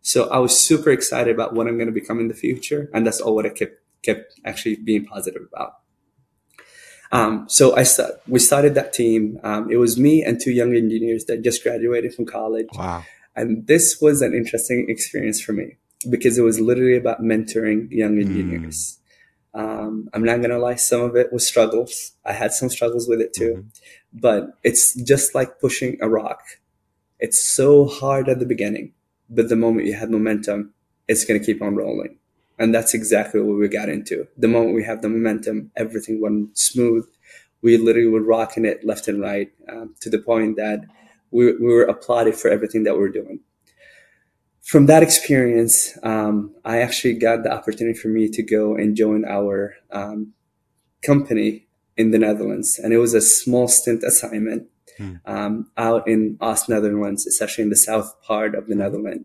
[0.00, 2.90] So I was super excited about what I'm going to become in the future.
[2.94, 5.74] And that's all what I kept, kept actually being positive about.
[7.10, 9.40] Um, so I st- we started that team.
[9.42, 12.68] Um, it was me and two young engineers that just graduated from college.
[12.74, 13.04] Wow.
[13.34, 15.76] And this was an interesting experience for me
[16.10, 18.20] because it was literally about mentoring young hmm.
[18.20, 18.98] engineers.
[19.54, 22.12] Um, I'm not going to lie, some of it was struggles.
[22.24, 23.68] I had some struggles with it too, mm-hmm.
[24.12, 26.42] but it's just like pushing a rock.
[27.18, 28.92] It's so hard at the beginning,
[29.28, 30.72] but the moment you have momentum,
[31.08, 32.18] it's going to keep on rolling.
[32.58, 34.26] And that's exactly what we got into.
[34.36, 37.06] The moment we have the momentum, everything went smooth.
[37.62, 40.80] We literally were rocking it left and right um, to the point that
[41.30, 43.40] we, we were applauded for everything that we're doing.
[44.68, 49.24] From that experience, um, I actually got the opportunity for me to go and join
[49.24, 50.34] our um,
[51.02, 52.78] company in the Netherlands.
[52.78, 55.14] And it was a small stint assignment hmm.
[55.24, 59.24] um, out in Oost Netherlands, especially in the south part of the Netherlands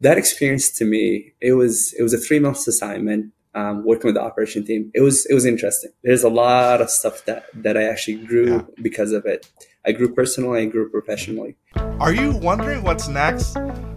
[0.00, 4.14] that experience to me, it was it was a three months assignment um, working with
[4.14, 4.90] the operation team.
[4.94, 5.92] It was it was interesting.
[6.02, 8.62] There's a lot of stuff that that I actually grew yeah.
[8.82, 9.50] because of it.
[9.84, 11.56] I grew personally, I grew professionally.
[11.76, 13.56] Are you wondering what's next?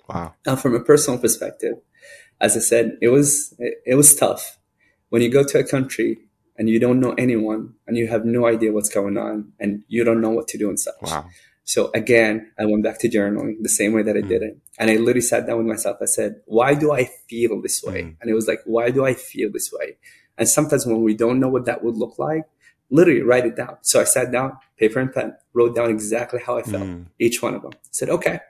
[0.09, 0.33] Wow.
[0.45, 1.75] Now, from a personal perspective,
[2.41, 4.57] as I said, it was, it, it was tough
[5.09, 6.17] when you go to a country
[6.57, 10.03] and you don't know anyone and you have no idea what's going on and you
[10.03, 10.95] don't know what to do and such.
[11.03, 11.27] Wow.
[11.71, 14.27] So again, I went back to journaling the same way that I mm.
[14.27, 14.57] did it.
[14.77, 15.99] And I literally sat down with myself.
[16.01, 18.01] I said, why do I feel this way?
[18.01, 18.15] Mm.
[18.19, 19.95] And it was like, why do I feel this way?
[20.37, 22.43] And sometimes when we don't know what that would look like,
[22.89, 23.77] literally write it down.
[23.83, 27.05] So I sat down, paper and pen, wrote down exactly how I felt, mm.
[27.19, 27.71] each one of them.
[27.73, 28.41] I said, okay.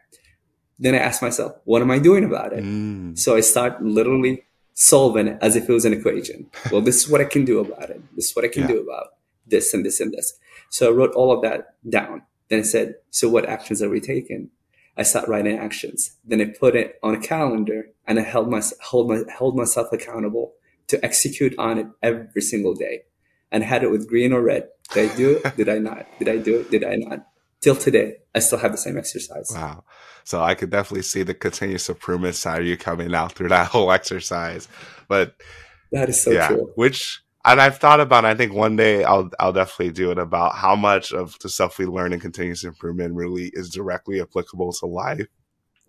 [0.79, 2.63] Then I asked myself, what am I doing about it?
[2.63, 3.19] Mm.
[3.19, 6.49] So I start literally solving it as if it was an equation.
[6.71, 8.01] Well, this is what I can do about it.
[8.15, 8.69] This is what I can yeah.
[8.69, 9.10] do about
[9.45, 10.34] this and this and this.
[10.71, 12.23] So I wrote all of that down.
[12.51, 14.49] Then I said, so what actions are we taking?
[14.97, 16.17] I start writing actions.
[16.25, 19.87] Then I put it on a calendar and I held my, hold my, held myself
[19.93, 20.51] accountable
[20.87, 23.03] to execute on it every single day
[23.53, 24.67] and had it with green or red.
[24.93, 25.55] Did I do it?
[25.55, 26.05] Did I not?
[26.19, 26.69] Did I do it?
[26.69, 27.25] Did I not?
[27.61, 29.49] Till today, I still have the same exercise.
[29.55, 29.85] Wow.
[30.25, 33.67] So I could definitely see the continuous improvement side of you coming out through that
[33.71, 34.67] whole exercise.
[35.07, 35.35] But
[35.93, 36.69] that is so yeah, true.
[36.75, 38.25] Which and I've thought about.
[38.25, 41.77] I think one day I'll I'll definitely do it about how much of the stuff
[41.77, 45.27] we learn in continuous improvement really is directly applicable to life.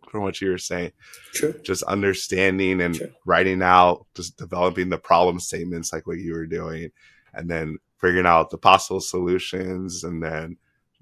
[0.08, 0.92] From what you were saying,
[1.32, 1.54] true.
[1.62, 3.08] Just understanding and true.
[3.24, 6.90] writing out, just developing the problem statements like what you were doing,
[7.32, 10.58] and then figuring out the possible solutions, and then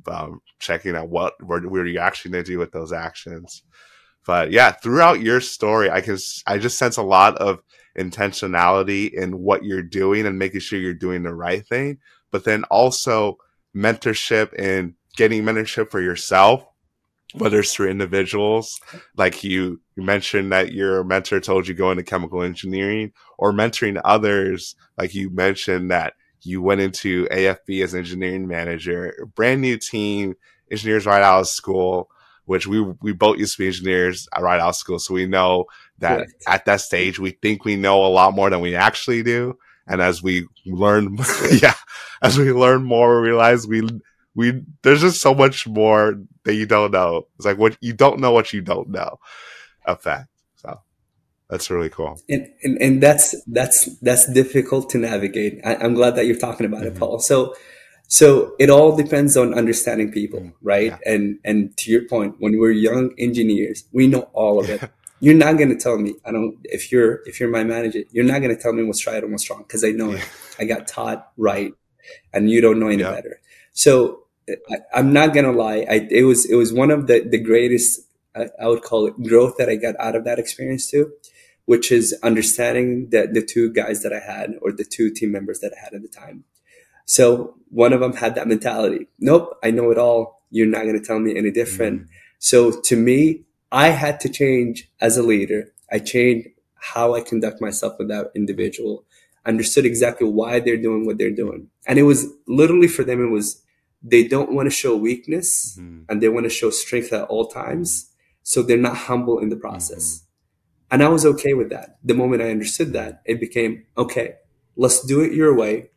[0.06, 3.62] um, checking out what were, were you actually going to do with those actions.
[4.26, 7.62] But yeah, throughout your story, I can I just sense a lot of
[8.00, 11.98] intentionality in what you're doing and making sure you're doing the right thing,
[12.30, 13.36] but then also
[13.76, 16.64] mentorship and getting mentorship for yourself,
[17.34, 18.80] whether it's through individuals,
[19.16, 24.00] like you, you mentioned that your mentor told you go into chemical engineering or mentoring
[24.04, 29.76] others, like you mentioned that you went into AFB as an engineering manager, brand new
[29.76, 30.34] team,
[30.70, 32.08] engineers right out of school,
[32.46, 35.66] which we we both used to be engineers right out of school, so we know
[36.00, 36.44] that Correct.
[36.46, 39.56] at that stage we think we know a lot more than we actually do.
[39.86, 41.18] And as we learn,
[41.62, 41.74] yeah,
[42.22, 43.88] as we learn more, we realize we
[44.34, 47.26] we there's just so much more that you don't know.
[47.36, 49.18] It's like what you don't know what you don't know
[49.86, 50.28] effect.
[50.56, 50.80] So
[51.48, 52.20] that's really cool.
[52.28, 55.60] And, and and, that's that's that's difficult to navigate.
[55.64, 56.96] I, am glad that you're talking about mm-hmm.
[56.96, 57.18] it, Paul.
[57.18, 57.54] So
[58.06, 60.66] so it all depends on understanding people, mm-hmm.
[60.66, 60.86] right?
[60.86, 60.98] Yeah.
[61.12, 64.82] And and to your point, when we're young engineers, we know all of it.
[65.20, 68.24] you're not going to tell me i don't if you're if you're my manager you're
[68.24, 70.28] not going to tell me what's right and what's wrong because i know it.
[70.61, 71.72] I got taught right
[72.33, 73.12] and you don't know any yeah.
[73.12, 73.40] better.
[73.72, 74.24] So
[74.68, 77.38] I, am not going to lie I, it was it was one of the the
[77.38, 78.00] greatest
[78.37, 81.12] I, I would call it growth that i got out of that experience too
[81.66, 85.61] which is understanding that the two guys that i had or the two team members
[85.61, 86.44] that i had at the time.
[87.06, 90.42] So one of them had that mentality nope i know it all.
[90.50, 92.02] You're not going to tell me any different.
[92.02, 92.09] Mm.
[92.38, 95.72] so to me I had to change as a leader.
[95.90, 99.04] I changed how I conduct myself with that individual,
[99.44, 101.68] understood exactly why they're doing what they're doing.
[101.87, 103.62] And it was literally for them, it was
[104.02, 106.04] they don't want to show weakness mm-hmm.
[106.09, 108.11] and they want to show strength at all times.
[108.42, 110.16] So they're not humble in the process.
[110.16, 110.26] Mm-hmm.
[110.92, 111.98] And I was okay with that.
[112.02, 114.37] The moment I understood that, it became okay,
[114.76, 115.90] let's do it your way,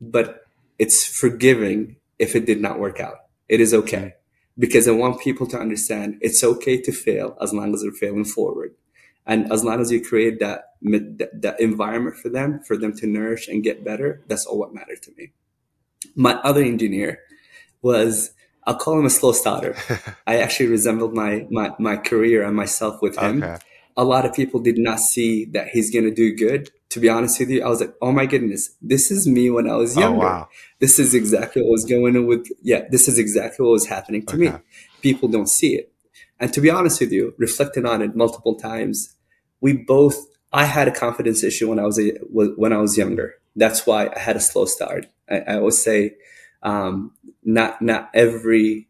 [0.00, 0.42] but
[0.78, 3.18] it's forgiving if it did not work out.
[3.48, 4.14] It is okay.
[4.58, 8.24] Because I want people to understand it's okay to fail as long as they're failing
[8.24, 8.74] forward.
[9.26, 13.48] And as long as you create that, that environment for them, for them to nourish
[13.48, 15.32] and get better, that's all what mattered to me.
[16.14, 17.20] My other engineer
[17.82, 18.32] was,
[18.64, 19.76] I'll call him a slow starter.
[20.26, 23.42] I actually resembled my, my, my career and myself with him.
[23.42, 23.58] Okay.
[23.96, 27.08] A lot of people did not see that he's going to do good to be
[27.08, 29.96] honest with you, I was like, oh my goodness, this is me when I was
[29.96, 30.26] oh, younger.
[30.26, 30.48] Oh, wow.
[30.78, 34.24] This is exactly what was going on with, yeah, this is exactly what was happening
[34.26, 34.50] to okay.
[34.52, 34.58] me.
[35.02, 35.92] People don't see it.
[36.38, 39.16] And to be honest with you, reflecting on it multiple times,
[39.60, 43.34] we both, I had a confidence issue when I was, a, when I was younger.
[43.56, 45.06] That's why I had a slow start.
[45.28, 46.14] I, I always say,
[46.62, 47.10] um,
[47.42, 48.86] not, not every,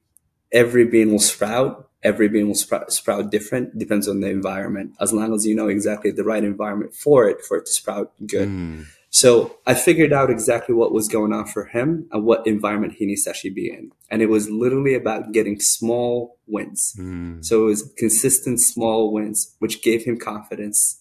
[0.52, 4.94] every bean will sprout every bean will sprout, sprout different depends on the environment.
[5.00, 8.12] As long as you know exactly the right environment for it for it to sprout
[8.26, 8.48] good.
[8.48, 8.84] Mm.
[9.10, 13.06] so i figured out exactly what was going on for him and what environment he
[13.06, 13.90] needs to actually be in.
[14.10, 16.94] And it was literally about getting small wins.
[16.98, 17.44] Mm.
[17.44, 21.00] so it was consistent small wins which gave him confidence.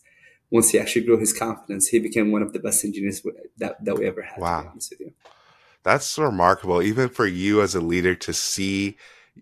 [0.49, 3.21] Once he actually grew his confidence he became one of the best engineers
[3.57, 4.71] that, that we ever had wow.
[5.83, 8.95] that's remarkable even for you as a leader to see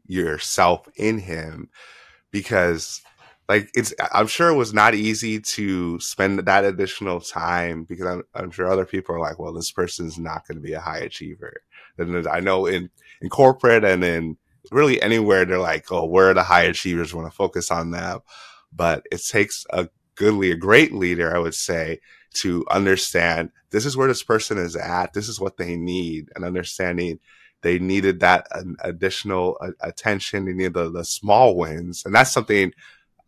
[0.06, 1.70] yourself in him
[2.32, 3.02] because
[3.50, 8.24] like it's i'm sure it was not easy to spend that additional time because i'm,
[8.34, 11.00] I'm sure other people are like well this person's not going to be a high
[11.00, 11.62] achiever.
[11.98, 12.90] And i know in
[13.22, 14.38] in corporate and in
[14.72, 18.22] really anywhere they're like oh where are the high achievers want to focus on that
[18.72, 22.00] but it takes a goodly a great leader i would say
[22.34, 26.46] to understand this is where this person is at this is what they need and
[26.46, 27.20] understanding
[27.62, 28.48] they needed that
[28.80, 30.46] additional attention.
[30.46, 32.04] They needed the, the small wins.
[32.06, 32.74] And that's something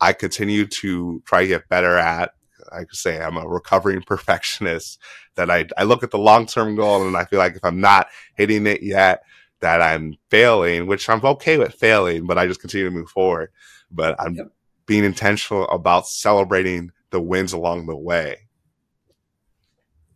[0.02, 2.34] I continue to try to get better at.
[2.72, 5.00] I could say I'm a recovering perfectionist
[5.36, 7.80] that I, I look at the long term goal and I feel like if I'm
[7.80, 9.24] not hitting it yet,
[9.60, 13.50] that I'm failing, which I'm okay with failing, but I just continue to move forward.
[13.90, 14.52] But I'm yep.
[14.86, 18.50] being intentional about celebrating the wins along the way.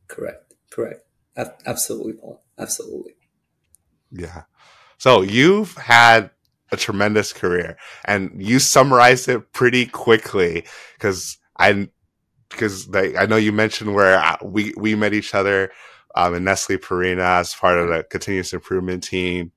[0.08, 0.54] Correct.
[0.70, 1.04] Correct.
[1.66, 2.42] Absolutely, Paul.
[2.58, 3.14] Absolutely.
[4.12, 4.44] Yeah.
[4.98, 6.32] So you've had
[6.72, 10.66] a tremendous career and you summarized it pretty quickly
[10.96, 11.90] because I,
[12.50, 15.72] because I know you mentioned where uh, we, we met each other
[16.16, 19.52] um, in Nestle Purina as part of the continuous improvement team.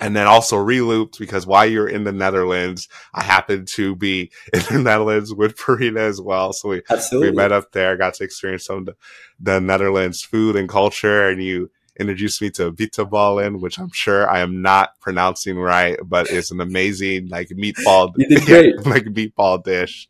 [0.00, 4.60] And then also relooped because while you're in the Netherlands, I happened to be in
[4.68, 6.52] the Netherlands with Purina as well.
[6.52, 7.30] So we, Absolutely.
[7.30, 8.96] we met up there, got to experience some of the,
[9.38, 14.40] the Netherlands food and culture and you, introduced me to bitterballen, which I'm sure I
[14.40, 18.12] am not pronouncing right, but it's an amazing like meatball,
[18.86, 20.08] like meatball dish.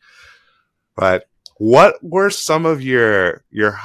[0.96, 1.24] But
[1.58, 3.78] what were some of your your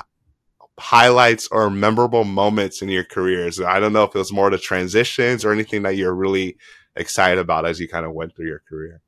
[0.80, 3.60] highlights or memorable moments in your careers?
[3.62, 6.58] I don't know if it was more the transitions or anything that you're really
[6.96, 9.02] excited about as you kind of went through your career.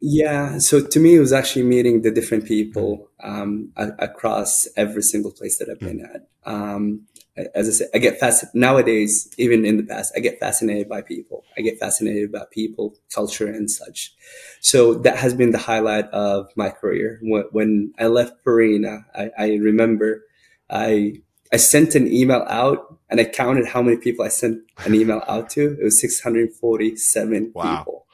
[0.00, 5.32] Yeah, so to me, it was actually meeting the different people um, across every single
[5.32, 6.28] place that I've been at.
[6.44, 7.06] Um,
[7.54, 11.02] as I said, I get fascinated nowadays, even in the past, I get fascinated by
[11.02, 11.44] people.
[11.56, 14.14] I get fascinated about people, culture, and such.
[14.60, 17.20] So that has been the highlight of my career.
[17.22, 20.24] When, I left Purina, I, I remember
[20.70, 21.20] I
[21.52, 25.22] I sent an email out and I counted how many people I sent an email
[25.28, 25.76] out to.
[25.80, 27.78] It was 647 wow.
[27.78, 28.06] people.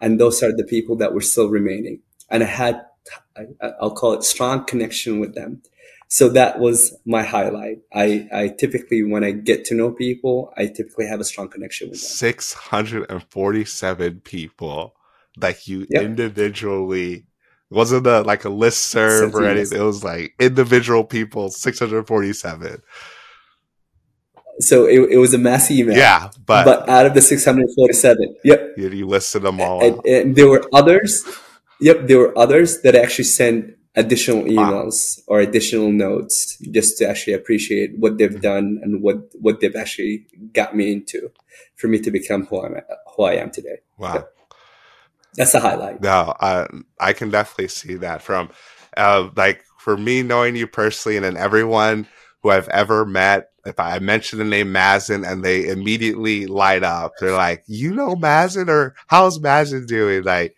[0.00, 2.00] And those are the people that were still remaining.
[2.30, 2.84] And I had,
[3.36, 5.62] I, will call it strong connection with them.
[6.10, 7.80] So that was my highlight.
[7.94, 11.90] I, I typically, when I get to know people, I typically have a strong connection
[11.90, 12.08] with them.
[12.08, 14.94] 647 people
[15.36, 16.02] that you yep.
[16.02, 17.26] individually
[17.70, 19.78] wasn't a like a list serve or anything.
[19.78, 22.80] It was like individual people, 647.
[24.60, 25.96] So it, it was a mass email.
[25.96, 29.84] Yeah, but but out of the 647, yep, you, you listed them all.
[29.84, 31.24] And, and, there were others.
[31.80, 35.36] Yep, there were others that actually sent additional emails wow.
[35.36, 40.26] or additional notes just to actually appreciate what they've done and what what they've actually
[40.52, 41.30] got me into
[41.76, 42.76] for me to become who I'm
[43.16, 43.78] who I am today.
[43.98, 44.14] Wow.
[44.14, 44.34] Yep.
[45.34, 46.00] That's a highlight.
[46.00, 46.66] No, I
[47.00, 48.50] I can definitely see that from
[48.96, 52.06] uh, like for me knowing you personally and then everyone
[52.42, 53.50] who I've ever met.
[53.64, 58.14] If I mention the name Mazzin and they immediately light up, they're like, "You know
[58.14, 60.56] Mazzin, or how's Mazzin doing?" Like,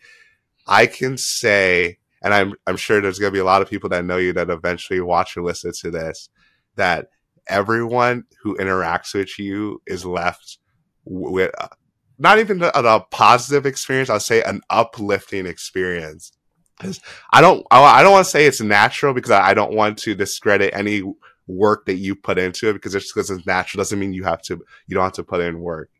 [0.66, 4.05] I can say, and I'm I'm sure there's gonna be a lot of people that
[4.05, 6.29] know you that eventually watch or listen to this,
[6.77, 7.09] that
[7.47, 10.59] everyone who interacts with you is left
[11.05, 11.69] with uh,
[12.19, 14.11] not even a, a positive experience.
[14.11, 16.33] I'll say an uplifting experience.
[16.79, 17.01] Because
[17.33, 20.75] I don't, I don't want to say it's natural because I don't want to discredit
[20.75, 21.03] any
[21.47, 24.41] work that you put into it because just because it's natural doesn't mean you have
[24.43, 25.91] to, you don't have to put in work.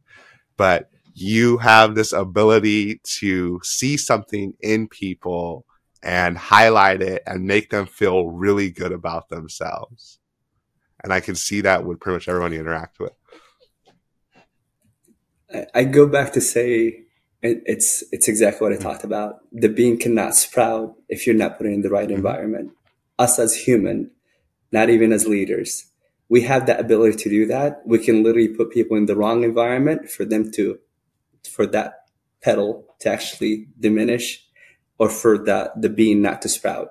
[0.57, 5.67] But you have this ability to see something in people
[6.03, 10.19] and highlight it and make them feel really good about themselves.
[11.03, 13.13] And I can see that with pretty much everyone you interact with.
[15.75, 17.05] I go back to say
[17.43, 19.41] it, it's it's exactly what I talked about.
[19.53, 22.17] The bean cannot sprout if you're not putting in the right mm-hmm.
[22.17, 22.73] environment.
[23.19, 24.11] Us as human,
[24.71, 25.91] not even as leaders,
[26.31, 27.83] we have that ability to do that.
[27.85, 30.79] We can literally put people in the wrong environment for them to,
[31.51, 32.05] for that
[32.41, 34.47] petal to actually diminish,
[35.01, 36.91] or for that the bean not to sprout.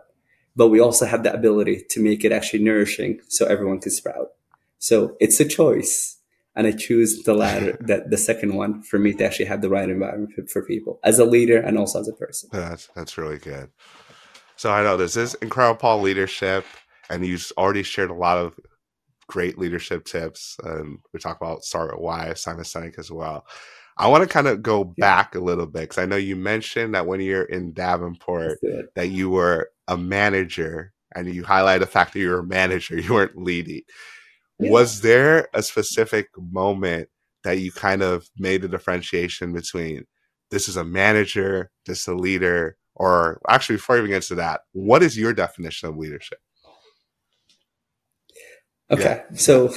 [0.56, 4.32] But we also have the ability to make it actually nourishing so everyone can sprout.
[4.80, 6.18] So it's a choice
[6.56, 9.70] and I choose the latter, that the second one, for me to actually have the
[9.70, 12.50] right environment for, for people as a leader and also as a person.
[12.52, 13.70] That's that's really good.
[14.58, 16.66] So I know this is IncrediPaul leadership,
[17.10, 18.60] and you've already shared a lot of
[19.28, 20.58] great leadership tips.
[20.64, 23.46] And we talk about start with why, Simon Sinek as well.
[24.00, 26.96] I want to kind of go back a little bit because I know you mentioned
[26.96, 28.60] that when you're in Davenport
[28.96, 32.98] that you were a manager and you highlight the fact that you were a manager,
[33.00, 33.82] you weren't leading.
[34.60, 37.10] Was there a specific moment
[37.44, 40.06] that you kind of made the differentiation between
[40.52, 44.36] this is a manager, this is a leader, or actually before you even get to
[44.36, 46.40] that, what is your definition of leadership?
[48.92, 49.24] Okay.
[49.32, 49.38] Yeah.
[49.38, 49.74] So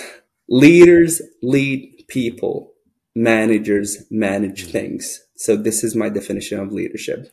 [0.49, 2.72] leaders lead people,
[3.15, 4.73] managers manage mm-hmm.
[4.73, 5.21] things.
[5.37, 7.29] So this is my definition of leadership.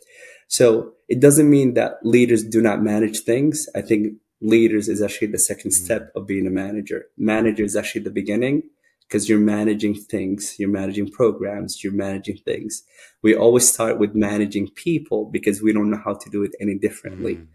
[0.47, 3.67] So it doesn't mean that leaders do not manage things.
[3.75, 5.85] I think leaders is actually the second mm-hmm.
[5.85, 7.05] step of being a manager.
[7.17, 8.63] Manager is actually the beginning
[9.07, 12.83] because you're managing things, you're managing programs, you're managing things.
[13.23, 16.77] We always start with managing people because we don't know how to do it any
[16.77, 17.35] differently.
[17.35, 17.47] Mm.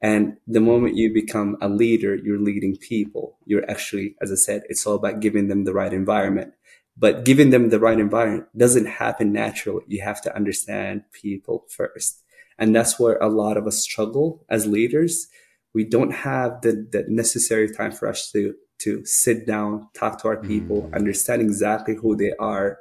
[0.00, 3.38] And the moment you become a leader, you're leading people.
[3.46, 6.52] You're actually, as I said, it's all about giving them the right environment.
[6.98, 9.84] But giving them the right environment doesn't happen naturally.
[9.86, 12.22] You have to understand people first.
[12.58, 15.28] And that's where a lot of us struggle as leaders
[15.74, 20.28] we don't have the, the necessary time for us to to sit down, talk to
[20.28, 20.94] our people, mm.
[20.94, 22.78] understand exactly who they are,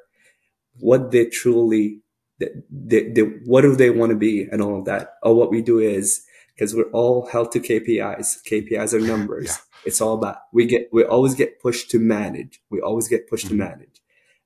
[0.79, 2.01] what they truly,
[2.39, 5.13] they, they, what do they want to be, and all of that.
[5.23, 8.43] Or what we do is because we're all held to KPIs.
[8.47, 9.47] KPIs are numbers.
[9.47, 9.55] yeah.
[9.85, 12.61] It's all about we get we always get pushed to manage.
[12.69, 13.49] We always get pushed mm.
[13.49, 13.69] to mm-hmm.
[13.69, 13.96] manage.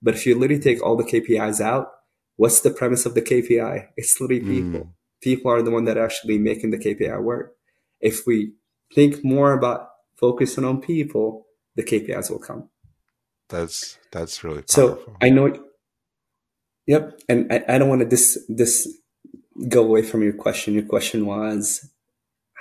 [0.01, 1.91] But if you literally take all the KPIs out,
[2.35, 3.87] what's the premise of the KPI?
[3.97, 4.81] It's literally people.
[4.81, 4.93] Mm.
[5.21, 7.55] People are the one that are actually making the KPI work
[8.01, 8.53] if we
[8.93, 9.87] think more about
[10.17, 11.45] focusing on people,
[11.75, 12.69] the KPIs will come.
[13.49, 15.03] That's that's really powerful.
[15.05, 15.17] so.
[15.21, 15.53] I know.
[16.87, 18.87] Yep, and I, I don't want to this this
[19.67, 20.73] go away from your question.
[20.73, 21.89] Your question was,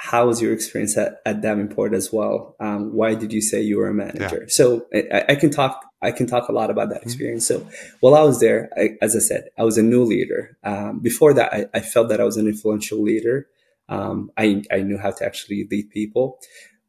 [0.03, 2.57] how was your experience at, at Davenport as well?
[2.59, 4.39] Um, why did you say you were a manager?
[4.41, 4.49] Yeah.
[4.49, 7.09] So I, I, can talk, I can talk a lot about that mm-hmm.
[7.11, 7.51] experience.
[7.51, 7.69] Mm-hmm.
[7.69, 10.57] So while I was there, I, as I said, I was a new leader.
[10.65, 13.49] Um, before that, I, I, felt that I was an influential leader.
[13.91, 16.39] Um, I, I knew how to actually lead people.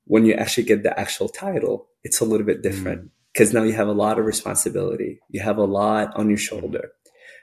[0.05, 3.57] When you actually get the actual title, it's a little bit different because mm-hmm.
[3.57, 5.19] now you have a lot of responsibility.
[5.27, 6.91] You have a lot on your shoulder.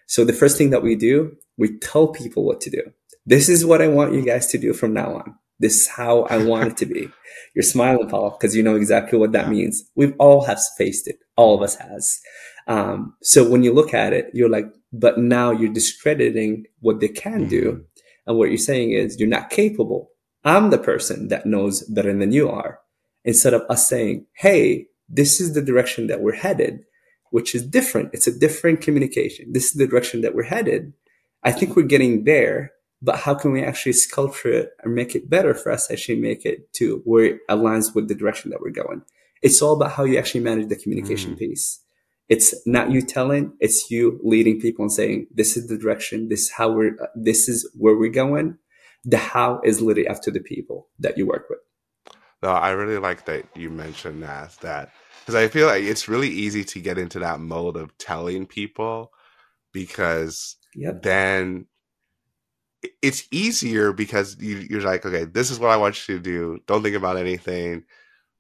[0.07, 2.83] So the first thing that we do, we tell people what to do.
[3.27, 5.35] This is what I want you guys to do from now on.
[5.59, 7.09] This is how I want it to be.
[7.55, 9.85] You're smiling, Paul, because you know exactly what that means.
[9.95, 11.19] We've all have faced it.
[11.37, 12.21] All of us has.
[12.69, 17.09] Um, so when you look at it, you're like, but now you're discrediting what they
[17.09, 17.49] can mm-hmm.
[17.49, 17.85] do.
[18.27, 20.11] And what you're saying is you're not capable.
[20.45, 22.81] I'm the person that knows better than you are.
[23.25, 26.85] Instead of us saying, Hey, this is the direction that we're headed,
[27.31, 28.11] which is different.
[28.13, 29.53] It's a different communication.
[29.53, 30.93] This is the direction that we're headed.
[31.43, 35.31] I think we're getting there but how can we actually sculpture it and make it
[35.31, 38.61] better for us to actually make it to where it aligns with the direction that
[38.61, 39.03] we're going
[39.43, 41.39] it's all about how you actually manage the communication mm.
[41.39, 41.81] piece
[42.29, 46.43] it's not you telling it's you leading people and saying this is the direction this
[46.43, 48.57] is how we're this is where we're going
[49.05, 51.61] the how is literally up to the people that you work with
[52.43, 54.91] no i really like that you mentioned that that
[55.21, 59.11] because i feel like it's really easy to get into that mode of telling people
[59.73, 61.03] because yep.
[61.03, 61.67] then
[63.03, 66.61] it's easier because you, you're like, okay, this is what I want you to do.
[66.67, 67.85] Don't think about anything.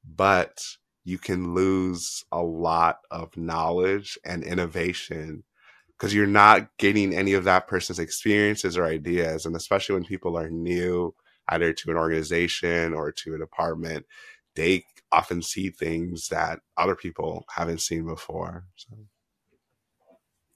[0.05, 0.64] But
[1.05, 5.45] you can lose a lot of knowledge and innovation
[5.97, 9.45] because you're not getting any of that person's experiences or ideas.
[9.45, 11.14] And especially when people are new,
[11.49, 14.07] either to an organization or to a department,
[14.55, 18.64] they often see things that other people haven't seen before.
[18.76, 18.97] So.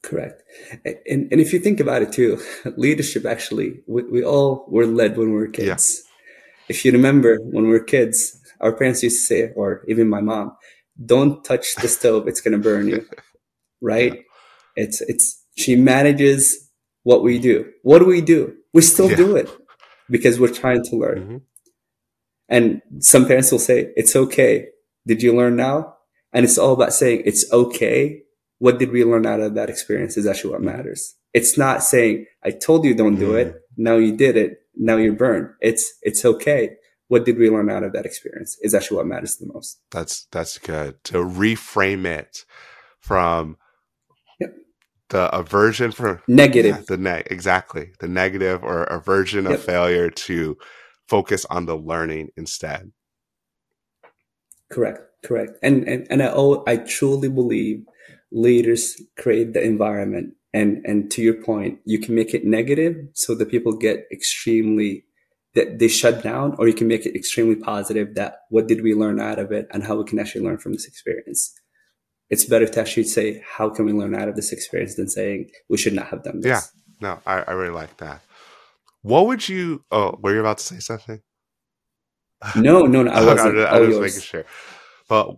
[0.02, 0.42] Correct.
[0.84, 2.40] And, and if you think about it too,
[2.76, 6.02] leadership actually, we, we all were led when we were kids.
[6.02, 6.08] Yeah.
[6.68, 10.20] If you remember when we were kids, our parents used to say, or even my
[10.20, 10.56] mom,
[11.04, 13.06] don't touch the stove, it's going to burn you.
[13.80, 14.14] Right?
[14.14, 14.20] Yeah.
[14.84, 16.70] It's, it's, she manages
[17.04, 17.70] what we do.
[17.82, 18.54] What do we do?
[18.72, 19.16] We still yeah.
[19.16, 19.50] do it
[20.10, 21.18] because we're trying to learn.
[21.18, 21.36] Mm-hmm.
[22.48, 24.66] And some parents will say, it's okay.
[25.06, 25.94] Did you learn now?
[26.32, 28.22] And it's all about saying it's okay
[28.62, 31.16] what did we learn out of that experience is actually what matters.
[31.34, 33.48] It's not saying, I told you don't do it.
[33.48, 33.58] Mm.
[33.76, 34.60] Now you did it.
[34.76, 35.48] Now you're burned.
[35.60, 36.76] It's, it's okay.
[37.08, 39.80] What did we learn out of that experience is actually what matters the most.
[39.90, 42.44] That's, that's good to reframe it
[43.00, 43.56] from
[44.38, 44.54] yep.
[45.08, 49.54] the aversion for negative, yeah, the ne- exactly the negative or aversion yep.
[49.54, 50.56] of failure to
[51.08, 52.92] focus on the learning instead.
[54.70, 55.00] Correct.
[55.24, 55.58] Correct.
[55.62, 56.32] And, and, and I,
[56.66, 57.86] I truly believe
[58.32, 60.34] leaders create the environment.
[60.54, 65.04] And, and to your point, you can make it negative so that people get extremely,
[65.54, 68.94] that they shut down, or you can make it extremely positive that what did we
[68.94, 71.54] learn out of it and how we can actually learn from this experience.
[72.28, 75.50] It's better to actually say, how can we learn out of this experience than saying
[75.68, 76.48] we should not have done this.
[76.48, 76.60] Yeah.
[77.00, 78.20] No, I, I really like that.
[79.02, 81.20] What would you, oh, were you about to say something?
[82.56, 83.10] No, no, no.
[83.10, 83.58] I wasn't.
[83.58, 84.44] I, I was making sure.
[85.08, 85.36] But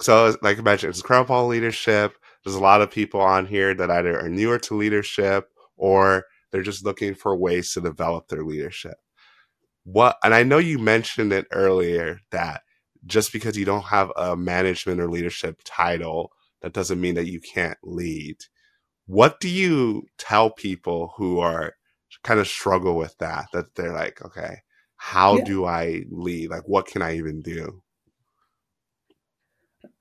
[0.00, 2.14] so, like I mentioned, it's Paul leadership.
[2.44, 6.62] There's a lot of people on here that either are newer to leadership or they're
[6.62, 8.96] just looking for ways to develop their leadership.
[9.84, 12.62] What, and I know you mentioned it earlier that
[13.06, 16.30] just because you don't have a management or leadership title,
[16.62, 18.36] that doesn't mean that you can't lead.
[19.06, 21.74] What do you tell people who are
[22.22, 23.46] kind of struggle with that?
[23.52, 24.58] That they're like, okay,
[24.96, 25.44] how yeah.
[25.44, 26.50] do I lead?
[26.50, 27.82] Like, what can I even do?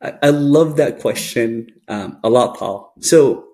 [0.03, 2.93] I, I love that question um, a lot, Paul.
[2.99, 3.45] So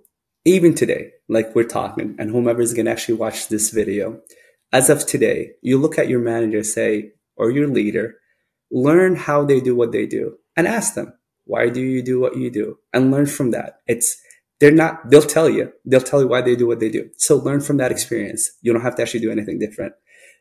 [0.45, 4.19] even today, like we're talking, and whomever is going to actually watch this video,
[4.73, 8.15] as of today, you look at your manager, say, or your leader,
[8.71, 11.13] learn how they do what they do, and ask them,
[11.45, 12.77] why do you do what you do?
[12.93, 13.81] And learn from that.
[13.87, 14.21] It's
[14.59, 15.09] they're not.
[15.09, 15.71] They'll tell you.
[15.85, 17.09] They'll tell you why they do what they do.
[17.17, 18.51] So learn from that experience.
[18.61, 19.93] You don't have to actually do anything different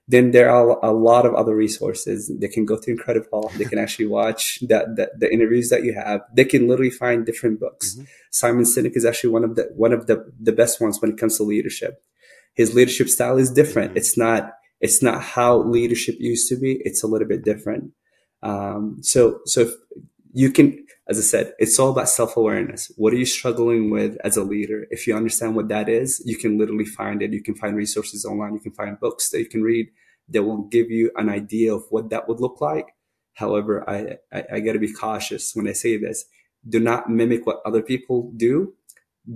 [0.09, 2.33] then there are a lot of other resources.
[2.41, 3.53] They can go to Incredible.
[3.59, 6.23] They can actually watch that, that the interviews that you have.
[6.35, 7.95] They can literally find different books.
[7.95, 8.05] Mm-hmm.
[8.31, 11.19] Simon Sinek is actually one of the one of the, the best ones when it
[11.19, 12.03] comes to leadership.
[12.55, 13.91] His leadership style is different.
[13.91, 13.99] Mm-hmm.
[13.99, 16.81] It's not it's not how leadership used to be.
[16.85, 17.93] It's a little bit different.
[18.43, 19.71] Um, so so
[20.33, 22.93] you can as I said, it's all about self awareness.
[22.97, 24.87] What are you struggling with as a leader?
[24.91, 27.33] If you understand what that is, you can literally find it.
[27.33, 28.55] You can find resources online.
[28.55, 29.89] You can find books that you can read
[30.29, 32.95] that will give you an idea of what that would look like.
[33.35, 36.27] However, I, I, I got to be cautious when I say this.
[36.69, 38.75] Do not mimic what other people do.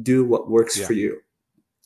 [0.02, 0.86] Do what works yeah.
[0.86, 1.20] for you.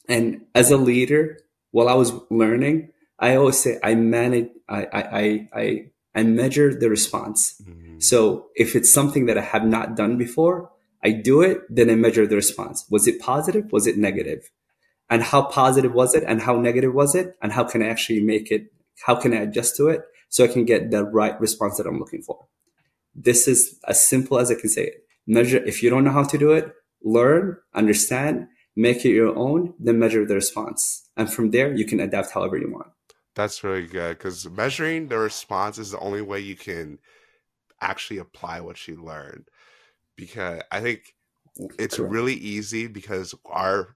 [0.08, 1.38] And as a leader,
[1.70, 5.86] while I was learning, I always say I manage, I, I, I, I
[6.22, 7.60] measure the response.
[7.62, 8.00] Mm-hmm.
[8.00, 10.70] So if it's something that I have not done before,
[11.04, 12.86] I do it, then I measure the response.
[12.90, 13.70] Was it positive?
[13.70, 14.50] Was it negative?
[15.08, 16.24] And how positive was it?
[16.26, 17.36] And how negative was it?
[17.40, 18.72] And how can I actually make it?
[19.04, 21.98] How can I adjust to it so I can get the right response that I'm
[21.98, 22.46] looking for?
[23.14, 24.94] This is as simple as I can say it.
[25.26, 29.74] Measure, if you don't know how to do it, learn, understand, make it your own,
[29.78, 31.08] then measure the response.
[31.16, 32.88] And from there, you can adapt however you want.
[33.36, 36.98] That's really good because measuring the response is the only way you can
[37.82, 39.44] actually apply what you learned.
[40.16, 41.14] Because I think
[41.78, 42.12] it's Correct.
[42.12, 43.94] really easy because our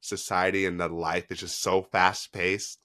[0.00, 2.78] society and the life is just so fast paced.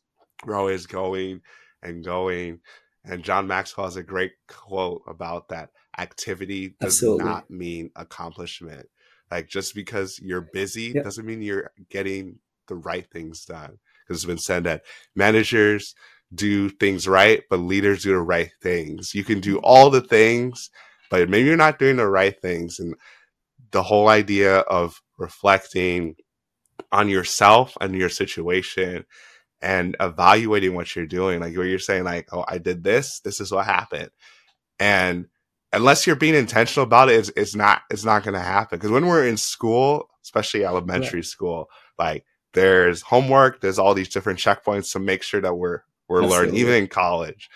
[0.43, 1.41] We're always going
[1.83, 2.61] and going.
[3.05, 7.25] And John Maxwell has a great quote about that activity does Absolutely.
[7.25, 8.89] not mean accomplishment.
[9.29, 11.03] Like just because you're busy yep.
[11.03, 13.77] doesn't mean you're getting the right things done
[14.15, 14.83] it's been said that
[15.15, 15.95] managers
[16.33, 19.13] do things right, but leaders do the right things.
[19.13, 20.69] You can do all the things,
[21.09, 22.79] but maybe you're not doing the right things.
[22.79, 22.95] And
[23.71, 26.15] the whole idea of reflecting
[26.91, 29.05] on yourself and your situation
[29.61, 33.39] and evaluating what you're doing, like where you're saying, like, oh, I did this, this
[33.39, 34.09] is what happened.
[34.79, 35.27] And
[35.73, 38.77] unless you're being intentional about it, it's, it's not it's not going to happen.
[38.77, 41.25] Because when we're in school, especially elementary yeah.
[41.25, 46.23] school, like there's homework, there's all these different checkpoints to make sure that we're we're
[46.23, 46.47] Absolutely.
[46.47, 47.49] learning, even in college.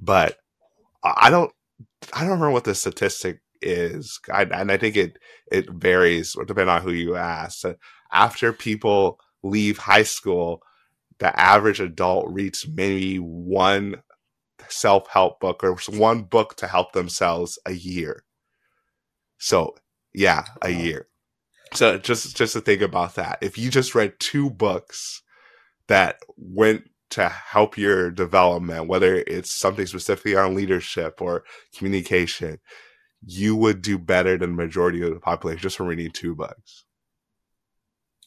[0.00, 0.36] But
[1.02, 1.52] I don't
[2.12, 5.18] I don't remember what the statistic is, I, and I think it
[5.50, 7.58] it varies depending on who you ask.
[7.60, 7.76] So
[8.12, 10.62] after people leave high school,
[11.18, 14.02] the average adult reads maybe one
[14.68, 18.24] self help book or one book to help themselves a year.
[19.38, 19.74] So
[20.12, 21.08] yeah, a year.
[21.72, 23.38] So just just to think about that.
[23.40, 25.22] If you just read two books
[25.88, 31.44] that went to help your development, whether it's something specifically on leadership or
[31.76, 32.58] communication,
[33.24, 36.84] you would do better than the majority of the population just from reading two books.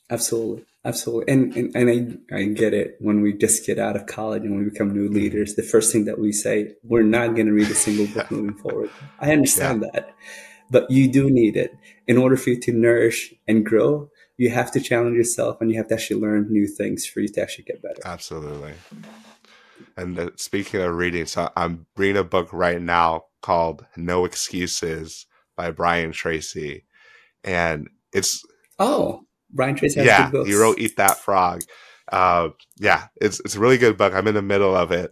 [0.09, 0.65] Absolutely.
[0.85, 1.33] Absolutely.
[1.33, 2.95] And, and, and I, I get it.
[3.01, 5.15] When we just get out of college and we become new mm-hmm.
[5.15, 8.31] leaders, the first thing that we say, we're not going to read a single book
[8.31, 8.89] moving forward.
[9.19, 9.99] I understand yeah.
[9.99, 10.15] that
[10.69, 11.75] but you do need it.
[12.07, 15.77] In order for you to nourish and grow you have to challenge yourself and you
[15.77, 18.01] have to actually learn new things for you to actually get better.
[18.05, 18.73] Absolutely.
[19.97, 25.25] And uh, speaking of reading so i'm reading a book right now called no excuses
[25.55, 26.85] by brian tracy.
[27.43, 28.43] And it's
[28.79, 31.61] oh brian tracy yeah he wrote eat that frog.
[32.11, 34.13] Uh, yeah it's, it's a really good book.
[34.13, 35.11] I'm in the middle of it.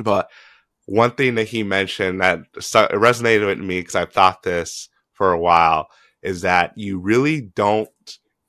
[0.00, 0.30] But
[0.86, 5.38] one thing that he mentioned that resonated with me because I've thought this for a
[5.38, 5.88] while
[6.22, 7.88] is that you really don't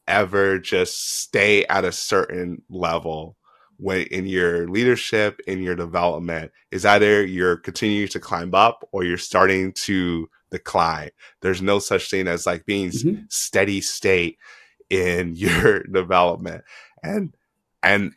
[0.08, 3.36] ever just stay at a certain level
[3.78, 9.04] when in your leadership in your development is either you're continuing to climb up or
[9.04, 11.10] you're starting to decline
[11.42, 13.22] there's no such thing as like being mm-hmm.
[13.30, 14.38] steady state
[14.90, 16.64] in your development
[17.04, 17.36] and
[17.84, 18.14] and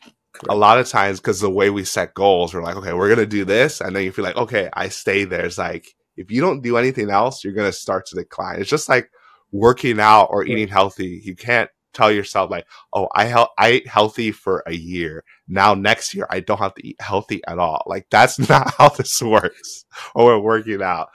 [0.48, 3.26] a lot of times because the way we set goals we're like okay we're gonna
[3.26, 5.46] do this and then you feel like okay i stay there.
[5.46, 5.86] It's like
[6.16, 8.60] if you don't do anything else you're gonna start to decline.
[8.60, 9.10] It's just like
[9.52, 11.20] working out or eating healthy.
[11.24, 15.24] You can't tell yourself like oh i he- i ate healthy for a year.
[15.48, 17.82] Now next year i don't have to eat healthy at all.
[17.86, 19.84] Like that's not how this works
[20.14, 21.08] or we're working out.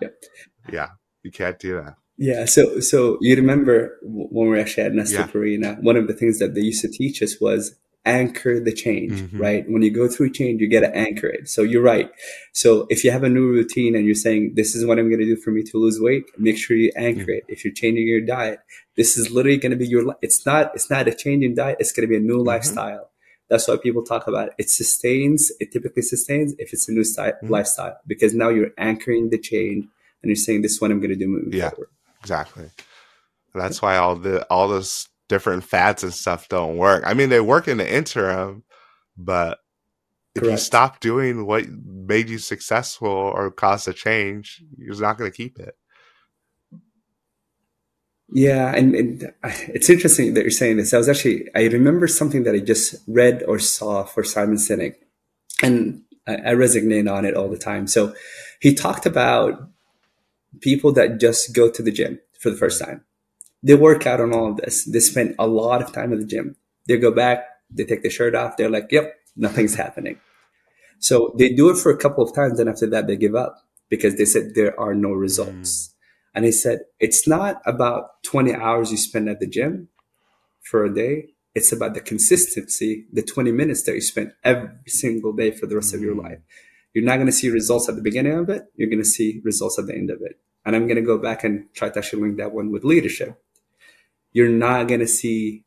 [0.00, 0.14] Yep.
[0.72, 0.88] yeah
[1.22, 1.94] you can't do that.
[2.18, 5.76] Yeah, so so you remember when we were actually at Nestle yeah.
[5.80, 9.38] one of the things that they used to teach us was anchor the change, mm-hmm.
[9.38, 9.64] right?
[9.68, 11.48] When you go through change, you got to anchor it.
[11.48, 12.10] So you're right.
[12.52, 15.20] So if you have a new routine and you're saying, this is what I'm going
[15.20, 17.30] to do for me to lose weight, make sure you anchor mm-hmm.
[17.30, 17.44] it.
[17.48, 18.60] If you're changing your diet,
[18.96, 21.76] this is literally going to be your, it's not, it's not a change in diet.
[21.80, 22.48] It's going to be a new mm-hmm.
[22.48, 23.10] lifestyle.
[23.48, 24.54] That's why people talk about it.
[24.58, 27.52] It sustains, it typically sustains if it's a new style, mm-hmm.
[27.52, 29.84] lifestyle because now you're anchoring the change
[30.22, 31.88] and you're saying, this is what I'm going to do moving yeah, forward.
[32.20, 32.70] Exactly.
[33.54, 37.04] That's why all the, all this different fats and stuff don't work.
[37.06, 38.64] I mean, they work in the interim,
[39.16, 39.60] but
[40.34, 40.52] if Correct.
[40.52, 45.36] you stop doing what made you successful or caused a change, you're not going to
[45.36, 45.74] keep it.
[48.34, 49.32] Yeah, and, and,
[49.68, 50.92] it's interesting that you're saying this.
[50.92, 54.96] I was actually I remember something that I just read or saw for Simon Sinek,
[55.62, 57.86] and I, I resonate on it all the time.
[57.86, 58.14] So
[58.60, 59.68] he talked about
[60.60, 63.04] people that just go to the gym for the first time,
[63.62, 64.84] they work out on all of this.
[64.84, 66.56] They spend a lot of time at the gym.
[66.88, 68.56] They go back, they take the shirt off.
[68.56, 70.18] They're like, yep, nothing's happening.
[70.98, 72.60] So they do it for a couple of times.
[72.60, 73.56] And after that, they give up
[73.88, 75.88] because they said there are no results.
[75.88, 75.92] Mm.
[76.34, 79.88] And he said, it's not about 20 hours you spend at the gym
[80.62, 81.28] for a day.
[81.54, 85.74] It's about the consistency, the 20 minutes that you spend every single day for the
[85.74, 85.96] rest mm-hmm.
[85.96, 86.26] of your mm-hmm.
[86.26, 86.38] life.
[86.94, 88.64] You're not going to see results at the beginning of it.
[88.76, 90.38] You're going to see results at the end of it.
[90.64, 93.41] And I'm going to go back and try to actually link that one with leadership.
[94.32, 95.64] You're not going to see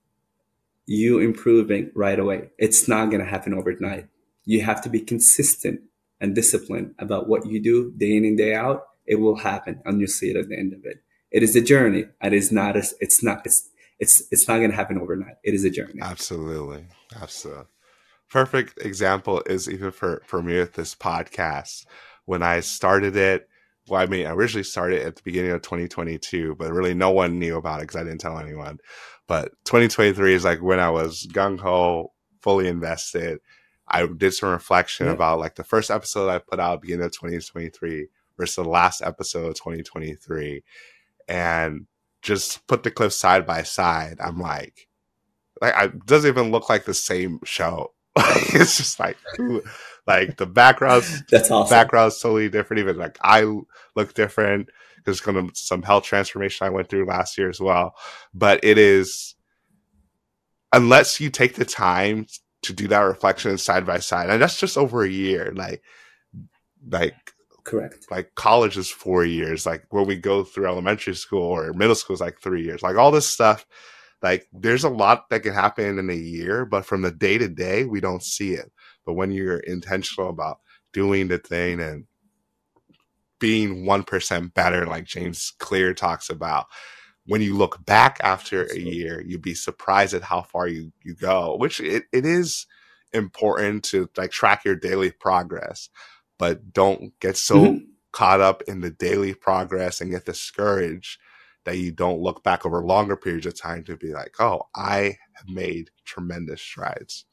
[0.85, 2.49] you improving right away.
[2.57, 4.07] It's not going to happen overnight.
[4.43, 5.81] You have to be consistent
[6.21, 8.83] and disciplined about what you do day in and day out.
[9.05, 10.97] It will happen and you'll see it at the end of it.
[11.31, 12.05] It is a journey.
[12.21, 15.35] and It is not, a, it's not, it's, it's, it's not going to happen overnight.
[15.43, 15.99] It is a journey.
[16.01, 16.85] Absolutely.
[17.19, 17.65] Absolutely
[18.29, 21.85] perfect example is even for, for me with this podcast.
[22.25, 23.47] When I started it,
[23.87, 27.37] well, I mean, I originally started at the beginning of 2022, but really no one
[27.37, 28.79] knew about it because I didn't tell anyone.
[29.27, 33.39] But 2023 is like when I was gung ho, fully invested.
[33.87, 35.13] I did some reflection yeah.
[35.13, 38.07] about like the first episode I put out beginning of 2023
[38.37, 40.63] versus the last episode of 2023,
[41.27, 41.85] and
[42.21, 44.17] just put the clips side by side.
[44.19, 44.87] I'm like,
[45.61, 47.93] like it doesn't even look like the same show.
[48.17, 49.17] it's just like,
[50.07, 51.23] like the backgrounds.
[51.29, 51.73] That's awesome.
[51.73, 52.81] Background's totally different.
[52.81, 53.45] Even like I
[53.95, 54.69] look different.
[55.03, 57.95] There's kind of some health transformation I went through last year as well.
[58.33, 59.35] But it is,
[60.73, 62.25] unless you take the time
[62.63, 65.53] to do that reflection side by side, and that's just over a year.
[65.55, 65.83] Like,
[66.89, 67.33] like
[67.63, 68.07] correct.
[68.09, 69.65] Like college is four years.
[69.65, 72.81] Like when we go through elementary school or middle school is like three years.
[72.81, 73.65] Like all this stuff
[74.25, 77.47] like there's a lot that can happen in a year, but from the day to
[77.47, 78.71] day, we don't see it.
[79.05, 80.59] But when you're intentional about
[80.93, 82.05] doing the thing and
[83.39, 86.67] being 1% better, like James Clear talks about,
[87.27, 91.15] when you look back after a year, you'd be surprised at how far you, you
[91.15, 92.67] go, which it, it is
[93.13, 95.89] important to like track your daily progress,
[96.37, 97.85] but don't get so mm-hmm.
[98.11, 101.19] caught up in the daily progress and get discouraged
[101.65, 105.17] that you don't look back over longer periods of time to be like, oh, I
[105.33, 107.25] have made tremendous strides.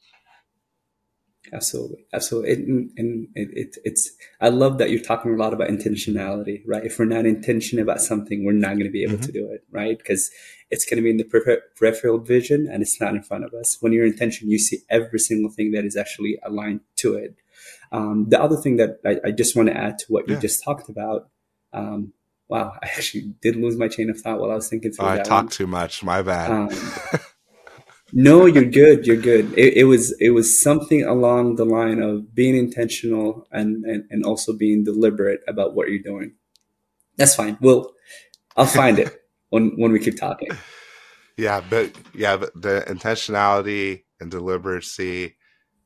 [1.51, 4.11] Absolutely, absolutely, and, and it, it, it's.
[4.39, 6.85] I love that you're talking a lot about intentionality, right?
[6.85, 9.25] If we're not intentional about something, we're not going to be able mm-hmm.
[9.25, 9.97] to do it, right?
[9.97, 10.31] Because
[10.71, 11.25] it's going to be in the
[11.75, 13.77] peripheral vision, and it's not in front of us.
[13.81, 17.35] When you're intention, you see every single thing that is actually aligned to it.
[17.91, 20.35] Um, the other thing that I, I, just want to add to what yeah.
[20.35, 21.29] you just talked about
[21.73, 22.13] um,
[22.47, 25.09] wow, I actually did lose my chain of thought while I was thinking through oh,
[25.09, 25.21] that.
[25.21, 25.51] I talked one.
[25.51, 26.03] too much.
[26.03, 26.51] My bad.
[26.51, 26.69] Um,
[28.13, 29.07] no, you're good.
[29.07, 29.57] You're good.
[29.57, 34.23] It, it, was it was something along the line of being intentional and, and and
[34.23, 36.35] also being deliberate about what you're doing.
[37.17, 37.57] That's fine.
[37.59, 37.91] We'll
[38.55, 40.49] I'll find it when when we keep talking.
[41.37, 45.33] Yeah, but yeah, but the intentionality and deliberacy.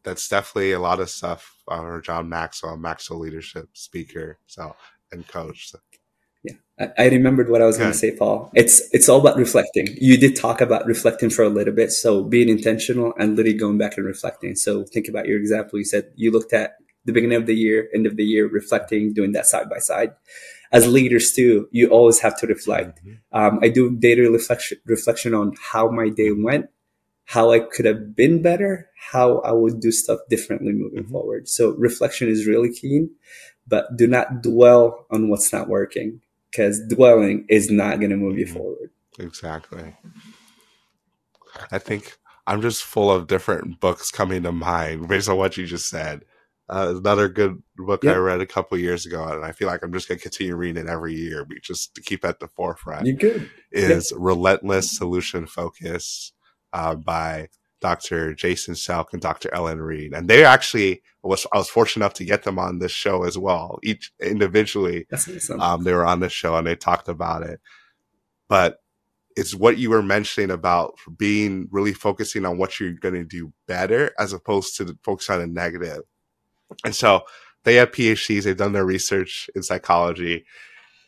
[0.04, 1.54] That's definitely a lot of stuff.
[1.68, 4.74] Uh, John Maxwell, Maxwell leadership speaker, so
[5.12, 5.72] and coach.
[5.72, 5.80] So
[6.44, 6.54] yeah,
[6.98, 8.52] I, remembered what I was going to say, Paul.
[8.54, 9.88] It's it's all about reflecting.
[10.00, 13.78] You did talk about reflecting for a little bit, so being intentional and literally going
[13.78, 14.56] back and reflecting.
[14.56, 15.80] So think about your example.
[15.80, 16.76] You said you looked at
[17.06, 20.12] the beginning of the year, end of the year, reflecting, doing that side by side.
[20.72, 23.00] As leaders too, you always have to reflect.
[23.00, 23.38] Mm-hmm.
[23.38, 26.70] Um, I do daily reflection reflection on how my day went,
[27.26, 31.12] how I could have been better, how I would do stuff differently moving mm-hmm.
[31.12, 31.48] forward.
[31.48, 33.08] So reflection is really key,
[33.66, 36.22] but do not dwell on what's not working
[36.58, 38.56] because dwelling is not going to move you mm-hmm.
[38.56, 38.90] forward.
[39.20, 39.96] Exactly.
[41.72, 45.66] I think I'm just full of different books coming to mind based on what you
[45.66, 46.24] just said.
[46.70, 48.16] Uh, another good book yep.
[48.16, 50.56] I read a couple years ago, and I feel like I'm just going to continue
[50.56, 53.08] reading it every year, just to keep at the forefront.
[53.08, 53.50] You good?
[53.72, 54.20] Is yep.
[54.22, 56.34] Relentless Solution Focus
[56.74, 57.48] uh, by
[57.80, 58.34] Dr.
[58.34, 59.54] Jason Selk and Dr.
[59.54, 60.14] Ellen Reed.
[60.14, 63.38] And they actually was I was fortunate enough to get them on this show as
[63.38, 63.80] well.
[63.84, 65.62] Each individually, awesome.
[65.62, 67.60] um, they were on the show and they talked about it.
[68.48, 68.80] But
[69.36, 73.54] it's what you were mentioning about being really focusing on what you're going to do
[73.68, 76.02] better as opposed to focus on the negative.
[76.84, 77.22] And so
[77.64, 80.46] they have PhDs, they've done their research in psychology.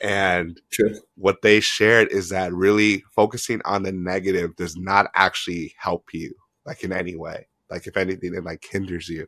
[0.02, 0.96] And True.
[1.16, 6.34] what they shared is that really focusing on the negative does not actually help you
[6.70, 7.48] like in any way.
[7.70, 9.28] Like if anything, it like hinders you.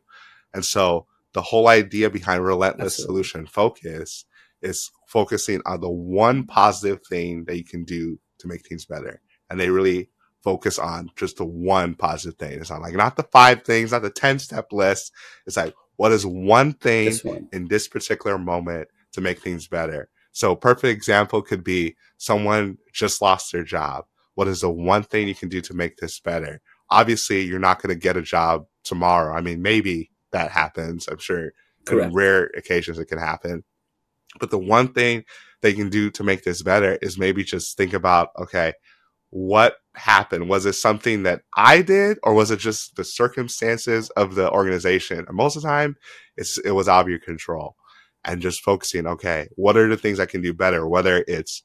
[0.54, 3.24] And so the whole idea behind relentless Absolutely.
[3.24, 4.24] solution focus
[4.62, 9.20] is focusing on the one positive thing that you can do to make things better.
[9.50, 10.08] And they really
[10.42, 12.60] focus on just the one positive thing.
[12.60, 15.12] It's not like not the five things, not the 10 step list.
[15.46, 17.48] It's like, what is one thing this one.
[17.52, 20.08] in this particular moment to make things better?
[20.32, 24.04] So perfect example could be someone just lost their job.
[24.34, 26.62] What is the one thing you can do to make this better?
[26.92, 29.34] Obviously you're not going to get a job tomorrow.
[29.34, 31.08] I mean, maybe that happens.
[31.08, 31.52] I'm sure
[31.84, 32.08] Correct.
[32.08, 33.64] in rare occasions it can happen.
[34.38, 35.24] But the one thing
[35.60, 38.74] they can do to make this better is maybe just think about, okay,
[39.30, 40.48] what happened?
[40.48, 45.24] Was it something that I did, or was it just the circumstances of the organization?
[45.26, 45.96] And most of the time,
[46.36, 47.76] it's it was out of your control,
[48.24, 49.06] and just focusing.
[49.06, 50.86] Okay, what are the things I can do better?
[50.86, 51.62] Whether it's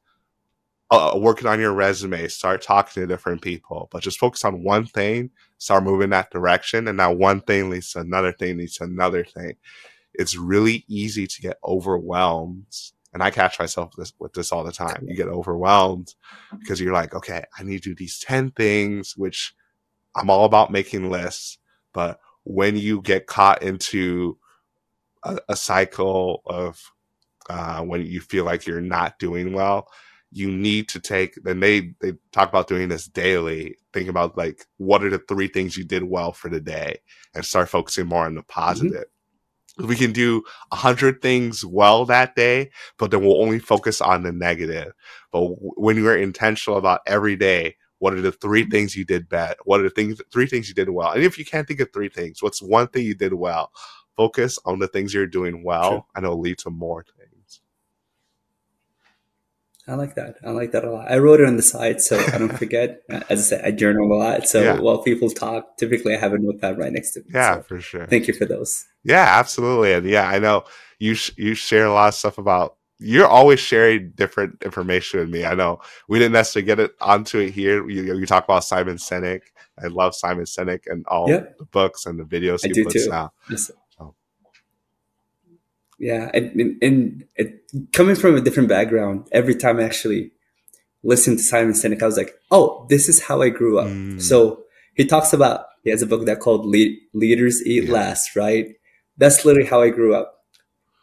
[0.90, 4.86] uh, working on your resume, start talking to different people, but just focus on one
[4.86, 8.86] thing, start moving that direction, and that one thing leads to another thing, leads to
[8.86, 9.56] another thing.
[10.14, 12.66] It's really easy to get overwhelmed
[13.18, 15.06] and I catch myself this, with this all the time.
[15.08, 16.14] You get overwhelmed
[16.60, 19.56] because you're like, okay, I need to do these 10 things, which
[20.16, 21.58] I'm all about making lists.
[21.94, 24.38] But when you get caught into
[25.24, 26.80] a, a cycle of
[27.50, 29.88] uh, when you feel like you're not doing well,
[30.32, 33.78] you need to take, and they, they talk about doing this daily.
[33.94, 37.00] Think about like, what are the three things you did well for the day
[37.34, 38.62] and start focusing more on the mm-hmm.
[38.62, 38.92] positive.
[38.92, 39.02] Mm-hmm
[39.80, 44.24] we can do a hundred things well that day, but then we'll only focus on
[44.24, 44.94] the negative.
[45.32, 49.56] But when you're intentional about every day, what are the three things you did bad?
[49.66, 51.12] What are the things, three things you did well?
[51.12, 53.72] And if you can't think of three things, what's one thing you did well?
[54.16, 56.06] Focus on the things you're doing well, True.
[56.16, 57.06] and it'll lead to more.
[59.88, 60.36] I like that.
[60.46, 61.10] I like that a lot.
[61.10, 63.02] I wrote it on the side so I don't forget.
[63.10, 64.48] As I said, I journal a lot.
[64.48, 64.80] So yeah.
[64.80, 67.28] while people talk, typically I have a notepad right next to me.
[67.34, 68.06] Yeah, so for sure.
[68.06, 68.86] Thank you for those.
[69.04, 69.94] Yeah, absolutely.
[69.94, 70.66] And yeah, I know
[71.00, 72.76] you sh- you share a lot of stuff about.
[73.00, 75.46] You're always sharing different information with me.
[75.46, 77.88] I know we didn't necessarily get it onto it here.
[77.88, 79.42] You, you talk about Simon Sinek.
[79.82, 81.60] I love Simon Sinek and all yep.
[81.60, 83.14] the books and the videos he puts too.
[83.14, 83.34] out.
[83.52, 83.70] Yes.
[86.00, 87.60] Yeah, and, and, and
[87.92, 90.32] coming from a different background, every time I actually
[91.04, 94.22] listened to Simon Sinek, I was like, "Oh, this is how I grew up." Mm.
[94.22, 97.94] So he talks about he has a book that called "Leaders Eat yeah.
[97.94, 98.76] Last," right?
[99.18, 100.36] That's literally how I grew up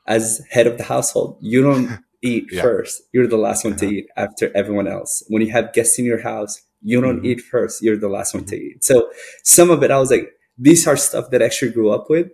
[0.07, 1.39] as head of the household.
[1.41, 2.63] You don't eat yeah.
[2.63, 5.25] first; you're the last one to eat after everyone else.
[5.29, 7.27] When you have guests in your house, you don't mm.
[7.27, 8.77] eat first; you're the last one to mm-hmm.
[8.77, 8.85] eat.
[8.85, 9.11] So
[9.43, 12.29] some of it, I was like, these are stuff that I actually grew up with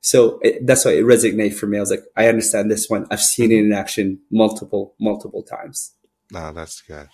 [0.00, 1.78] so it, that's why it resonated for me.
[1.78, 3.06] I was like, I understand this one.
[3.10, 5.94] I've seen it in action multiple, multiple times.
[6.30, 7.08] No, that's good.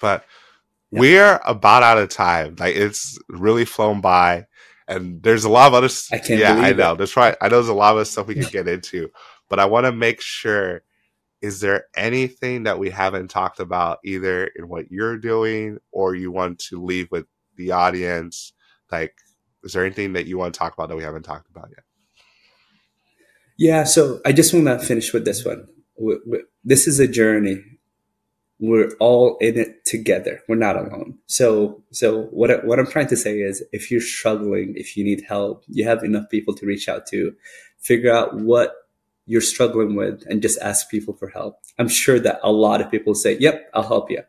[0.00, 0.24] But
[0.90, 1.00] yeah.
[1.00, 2.56] we're about out of time.
[2.58, 4.46] Like it's really flown by.
[4.86, 5.88] And there's a lot of other.
[6.12, 6.92] I can't yeah, I know.
[6.92, 6.98] It.
[6.98, 7.36] That's right.
[7.42, 9.10] I know there's a lot of stuff we could get into,
[9.48, 10.82] but I want to make sure.
[11.40, 16.32] Is there anything that we haven't talked about either in what you're doing, or you
[16.32, 18.52] want to leave with the audience?
[18.90, 19.14] Like,
[19.64, 21.84] is there anything that you want to talk about that we haven't talked about yet?
[23.56, 25.66] Yeah, so I just want to finish with this one.
[26.64, 27.64] This is a journey.
[28.60, 30.40] We're all in it together.
[30.48, 31.18] We're not alone.
[31.26, 35.24] So, so what what I'm trying to say is, if you're struggling, if you need
[35.28, 37.34] help, you have enough people to reach out to.
[37.78, 38.74] Figure out what
[39.26, 41.58] you're struggling with, and just ask people for help.
[41.78, 44.22] I'm sure that a lot of people say, "Yep, I'll help you."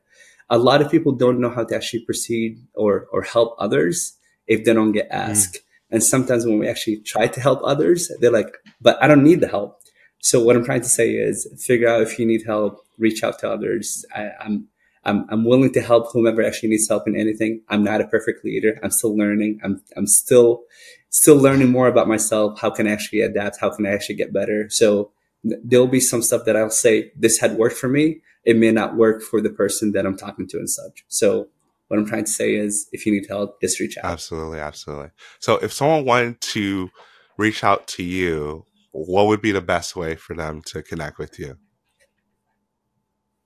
[0.50, 4.19] A lot of people don't know how to actually proceed or or help others
[4.50, 5.56] if they don't get asked.
[5.56, 5.64] Mm.
[5.92, 9.40] And sometimes when we actually try to help others, they're like, but I don't need
[9.40, 9.80] the help.
[10.20, 13.40] So what I'm trying to say is figure out if you need help, reach out
[13.40, 14.06] to others.
[14.14, 14.68] I, I'm,
[15.06, 17.62] I'm, I'm willing to help whomever actually needs help in anything.
[17.70, 18.78] I'm not a perfect leader.
[18.84, 19.62] I'm still learning.
[19.64, 20.64] I'm, I'm still,
[21.10, 22.60] still learning more about myself.
[22.60, 23.62] How can I actually adapt?
[23.62, 24.70] How can I actually get better?
[24.70, 25.12] So
[25.44, 28.22] there'll be some stuff that I'll say, this had worked for me.
[28.44, 31.06] It may not work for the person that I'm talking to and such.
[31.08, 31.48] So
[31.90, 34.06] what I'm trying to say is if you need help, just reach out.
[34.06, 34.60] Absolutely.
[34.60, 35.10] Absolutely.
[35.40, 36.90] So if someone wanted to
[37.38, 41.40] reach out to you, what would be the best way for them to connect with
[41.40, 41.58] you?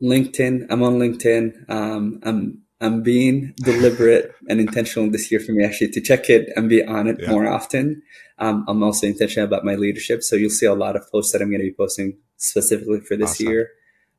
[0.01, 0.67] LinkedIn.
[0.69, 1.69] I'm on LinkedIn.
[1.69, 6.49] Um, I'm I'm being deliberate and intentional this year for me actually to check it
[6.57, 7.29] and be on it yeah.
[7.29, 8.01] more often.
[8.39, 11.41] Um, I'm also intentional about my leadership, so you'll see a lot of posts that
[11.41, 13.47] I'm going to be posting specifically for this awesome.
[13.47, 13.69] year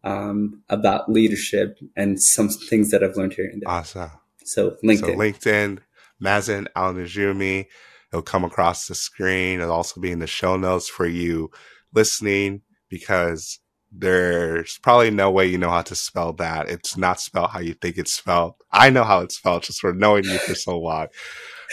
[0.04, 3.70] um, about leadership and some things that I've learned here and there.
[3.70, 4.10] Awesome.
[4.44, 5.00] So LinkedIn.
[5.00, 5.78] So LinkedIn,
[6.22, 7.66] Mazen Al Najumi.
[8.12, 9.60] It'll come across the screen.
[9.60, 11.50] It'll also be in the show notes for you
[11.92, 13.58] listening because
[13.90, 16.68] there's probably no way you know how to spell that.
[16.68, 18.54] It's not spelled how you think it's spelled.
[18.70, 21.08] I know how it's spelled just for knowing you for so long.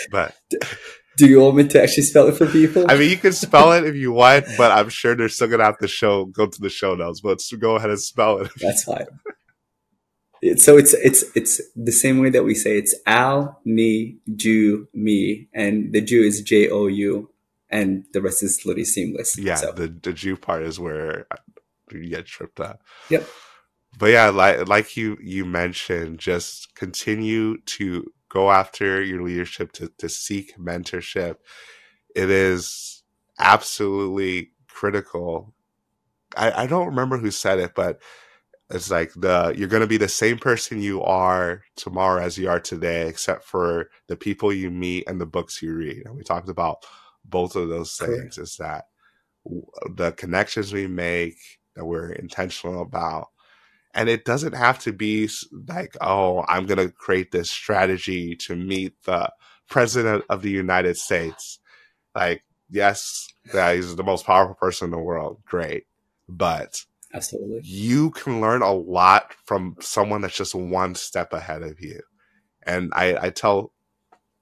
[0.10, 0.36] But
[1.18, 2.86] do you want me to actually spell it for people?
[2.90, 5.66] I mean, you can spell it if you want, but I'm sure they're still gonna
[5.66, 7.22] have to show go to the show notes.
[7.22, 8.52] But go ahead and spell it.
[8.62, 9.08] That's fine.
[10.58, 15.48] So it's it's it's the same way that we say it's Al, me, Jew, me,
[15.54, 17.30] and the Jew is J O U,
[17.70, 19.38] and the rest is literally seamless.
[19.38, 19.72] Yeah, so.
[19.72, 21.28] the the Jew part is where
[21.92, 22.82] you get tripped up.
[23.10, 23.28] Yep.
[24.00, 29.92] But yeah, like like you you mentioned, just continue to go after your leadership to,
[29.98, 31.38] to seek mentorship.
[32.16, 33.04] It is
[33.40, 35.54] absolutely critical.
[36.36, 38.00] I, I don't remember who said it, but
[38.70, 42.50] it's like the you're going to be the same person you are tomorrow as you
[42.50, 46.24] are today except for the people you meet and the books you read and we
[46.24, 46.86] talked about
[47.26, 48.86] both of those things is that
[49.96, 51.38] the connections we make
[51.76, 53.28] that we're intentional about
[53.94, 55.30] and it doesn't have to be
[55.68, 59.32] like oh i'm going to create this strategy to meet the
[59.70, 61.60] president of the united states
[62.16, 65.86] like yes that he's the most powerful person in the world great
[66.28, 67.62] but Absolutely.
[67.64, 72.02] You can learn a lot from someone that's just one step ahead of you.
[72.64, 73.74] And I, I tell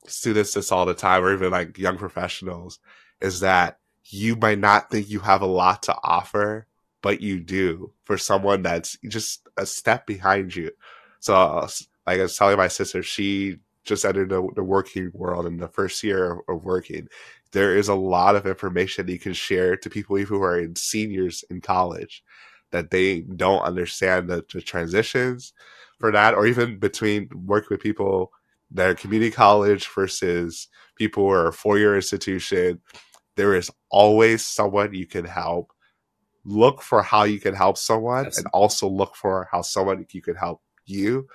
[0.08, 2.80] students this all the time, or even like young professionals,
[3.22, 6.68] is that you might not think you have a lot to offer,
[7.02, 10.72] but you do for someone that's just a step behind you.
[11.20, 11.68] So,
[12.06, 15.68] like I was telling my sister, she just entered the, the working world in the
[15.68, 17.08] first year of, working.
[17.52, 21.44] There is a lot of information you can share to people who are in seniors
[21.50, 22.24] in college
[22.72, 25.54] that they don't understand the, the transitions
[26.00, 28.32] for that, or even between working with people
[28.72, 32.80] that are community college versus people who are a four year institution.
[33.36, 35.72] There is always someone you can help.
[36.46, 38.48] Look for how you can help someone Absolutely.
[38.48, 41.28] and also look for how someone you can help you.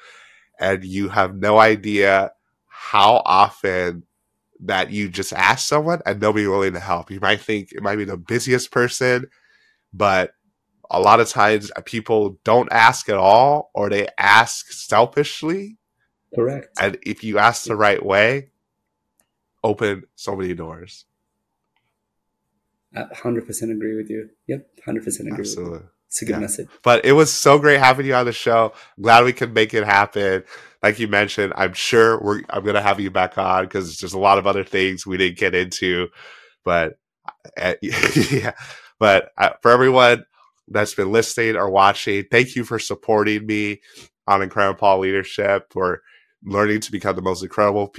[0.58, 2.32] And you have no idea
[2.66, 4.04] how often
[4.60, 7.10] that you just ask someone and they'll be willing to help.
[7.10, 9.28] You might think it might be the busiest person,
[9.92, 10.32] but
[10.90, 15.78] a lot of times uh, people don't ask at all or they ask selfishly.
[16.34, 16.68] Correct.
[16.80, 18.50] And if you ask the right way,
[19.62, 21.04] open so many doors.
[22.96, 24.30] I 100% agree with you.
[24.46, 25.80] Yep, 100% agree Absolutely.
[26.08, 26.38] It's a good yeah.
[26.38, 26.68] message.
[26.84, 28.72] But it was so great having you on the show.
[29.00, 30.44] glad we could make it happen.
[30.80, 34.12] Like you mentioned, I'm sure we're I'm going to have you back on because there's
[34.12, 36.08] a lot of other things we didn't get into.
[36.64, 36.98] But
[37.60, 38.52] uh, yeah,
[39.00, 40.24] but uh, for everyone,
[40.68, 42.26] that's been listening or watching.
[42.30, 43.80] Thank you for supporting me
[44.28, 45.72] on IncrediPaul Leadership.
[45.74, 45.98] We're
[46.44, 47.94] learning to become the most incredible,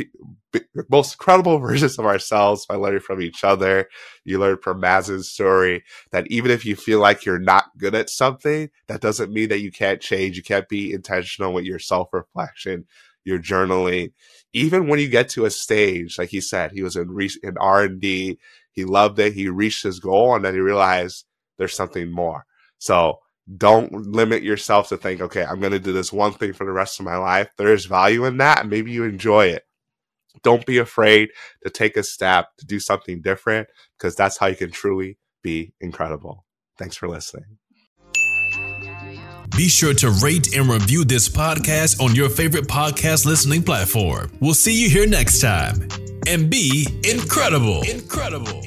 [0.89, 3.87] most incredible versions of ourselves by learning from each other.
[4.23, 8.09] You learn from Mazzin's story that even if you feel like you're not good at
[8.09, 10.37] something, that doesn't mean that you can't change.
[10.37, 12.85] You can't be intentional with your self reflection,
[13.23, 14.13] your journaling.
[14.53, 17.57] Even when you get to a stage, like he said, he was in, re- in
[17.57, 18.39] R and D.
[18.71, 19.33] He loved it.
[19.33, 21.25] He reached his goal, and then he realized
[21.57, 22.45] there's something more.
[22.77, 23.19] So
[23.57, 26.71] don't limit yourself to think, okay, I'm going to do this one thing for the
[26.71, 27.49] rest of my life.
[27.57, 29.63] There is value in that, and maybe you enjoy it.
[30.43, 31.29] Don't be afraid
[31.63, 33.67] to take a step to do something different
[33.97, 36.45] because that's how you can truly be incredible.
[36.77, 37.57] Thanks for listening.
[39.55, 44.31] Be sure to rate and review this podcast on your favorite podcast listening platform.
[44.41, 45.87] We'll see you here next time.
[46.27, 47.81] And be incredible.
[47.83, 48.61] Incredible.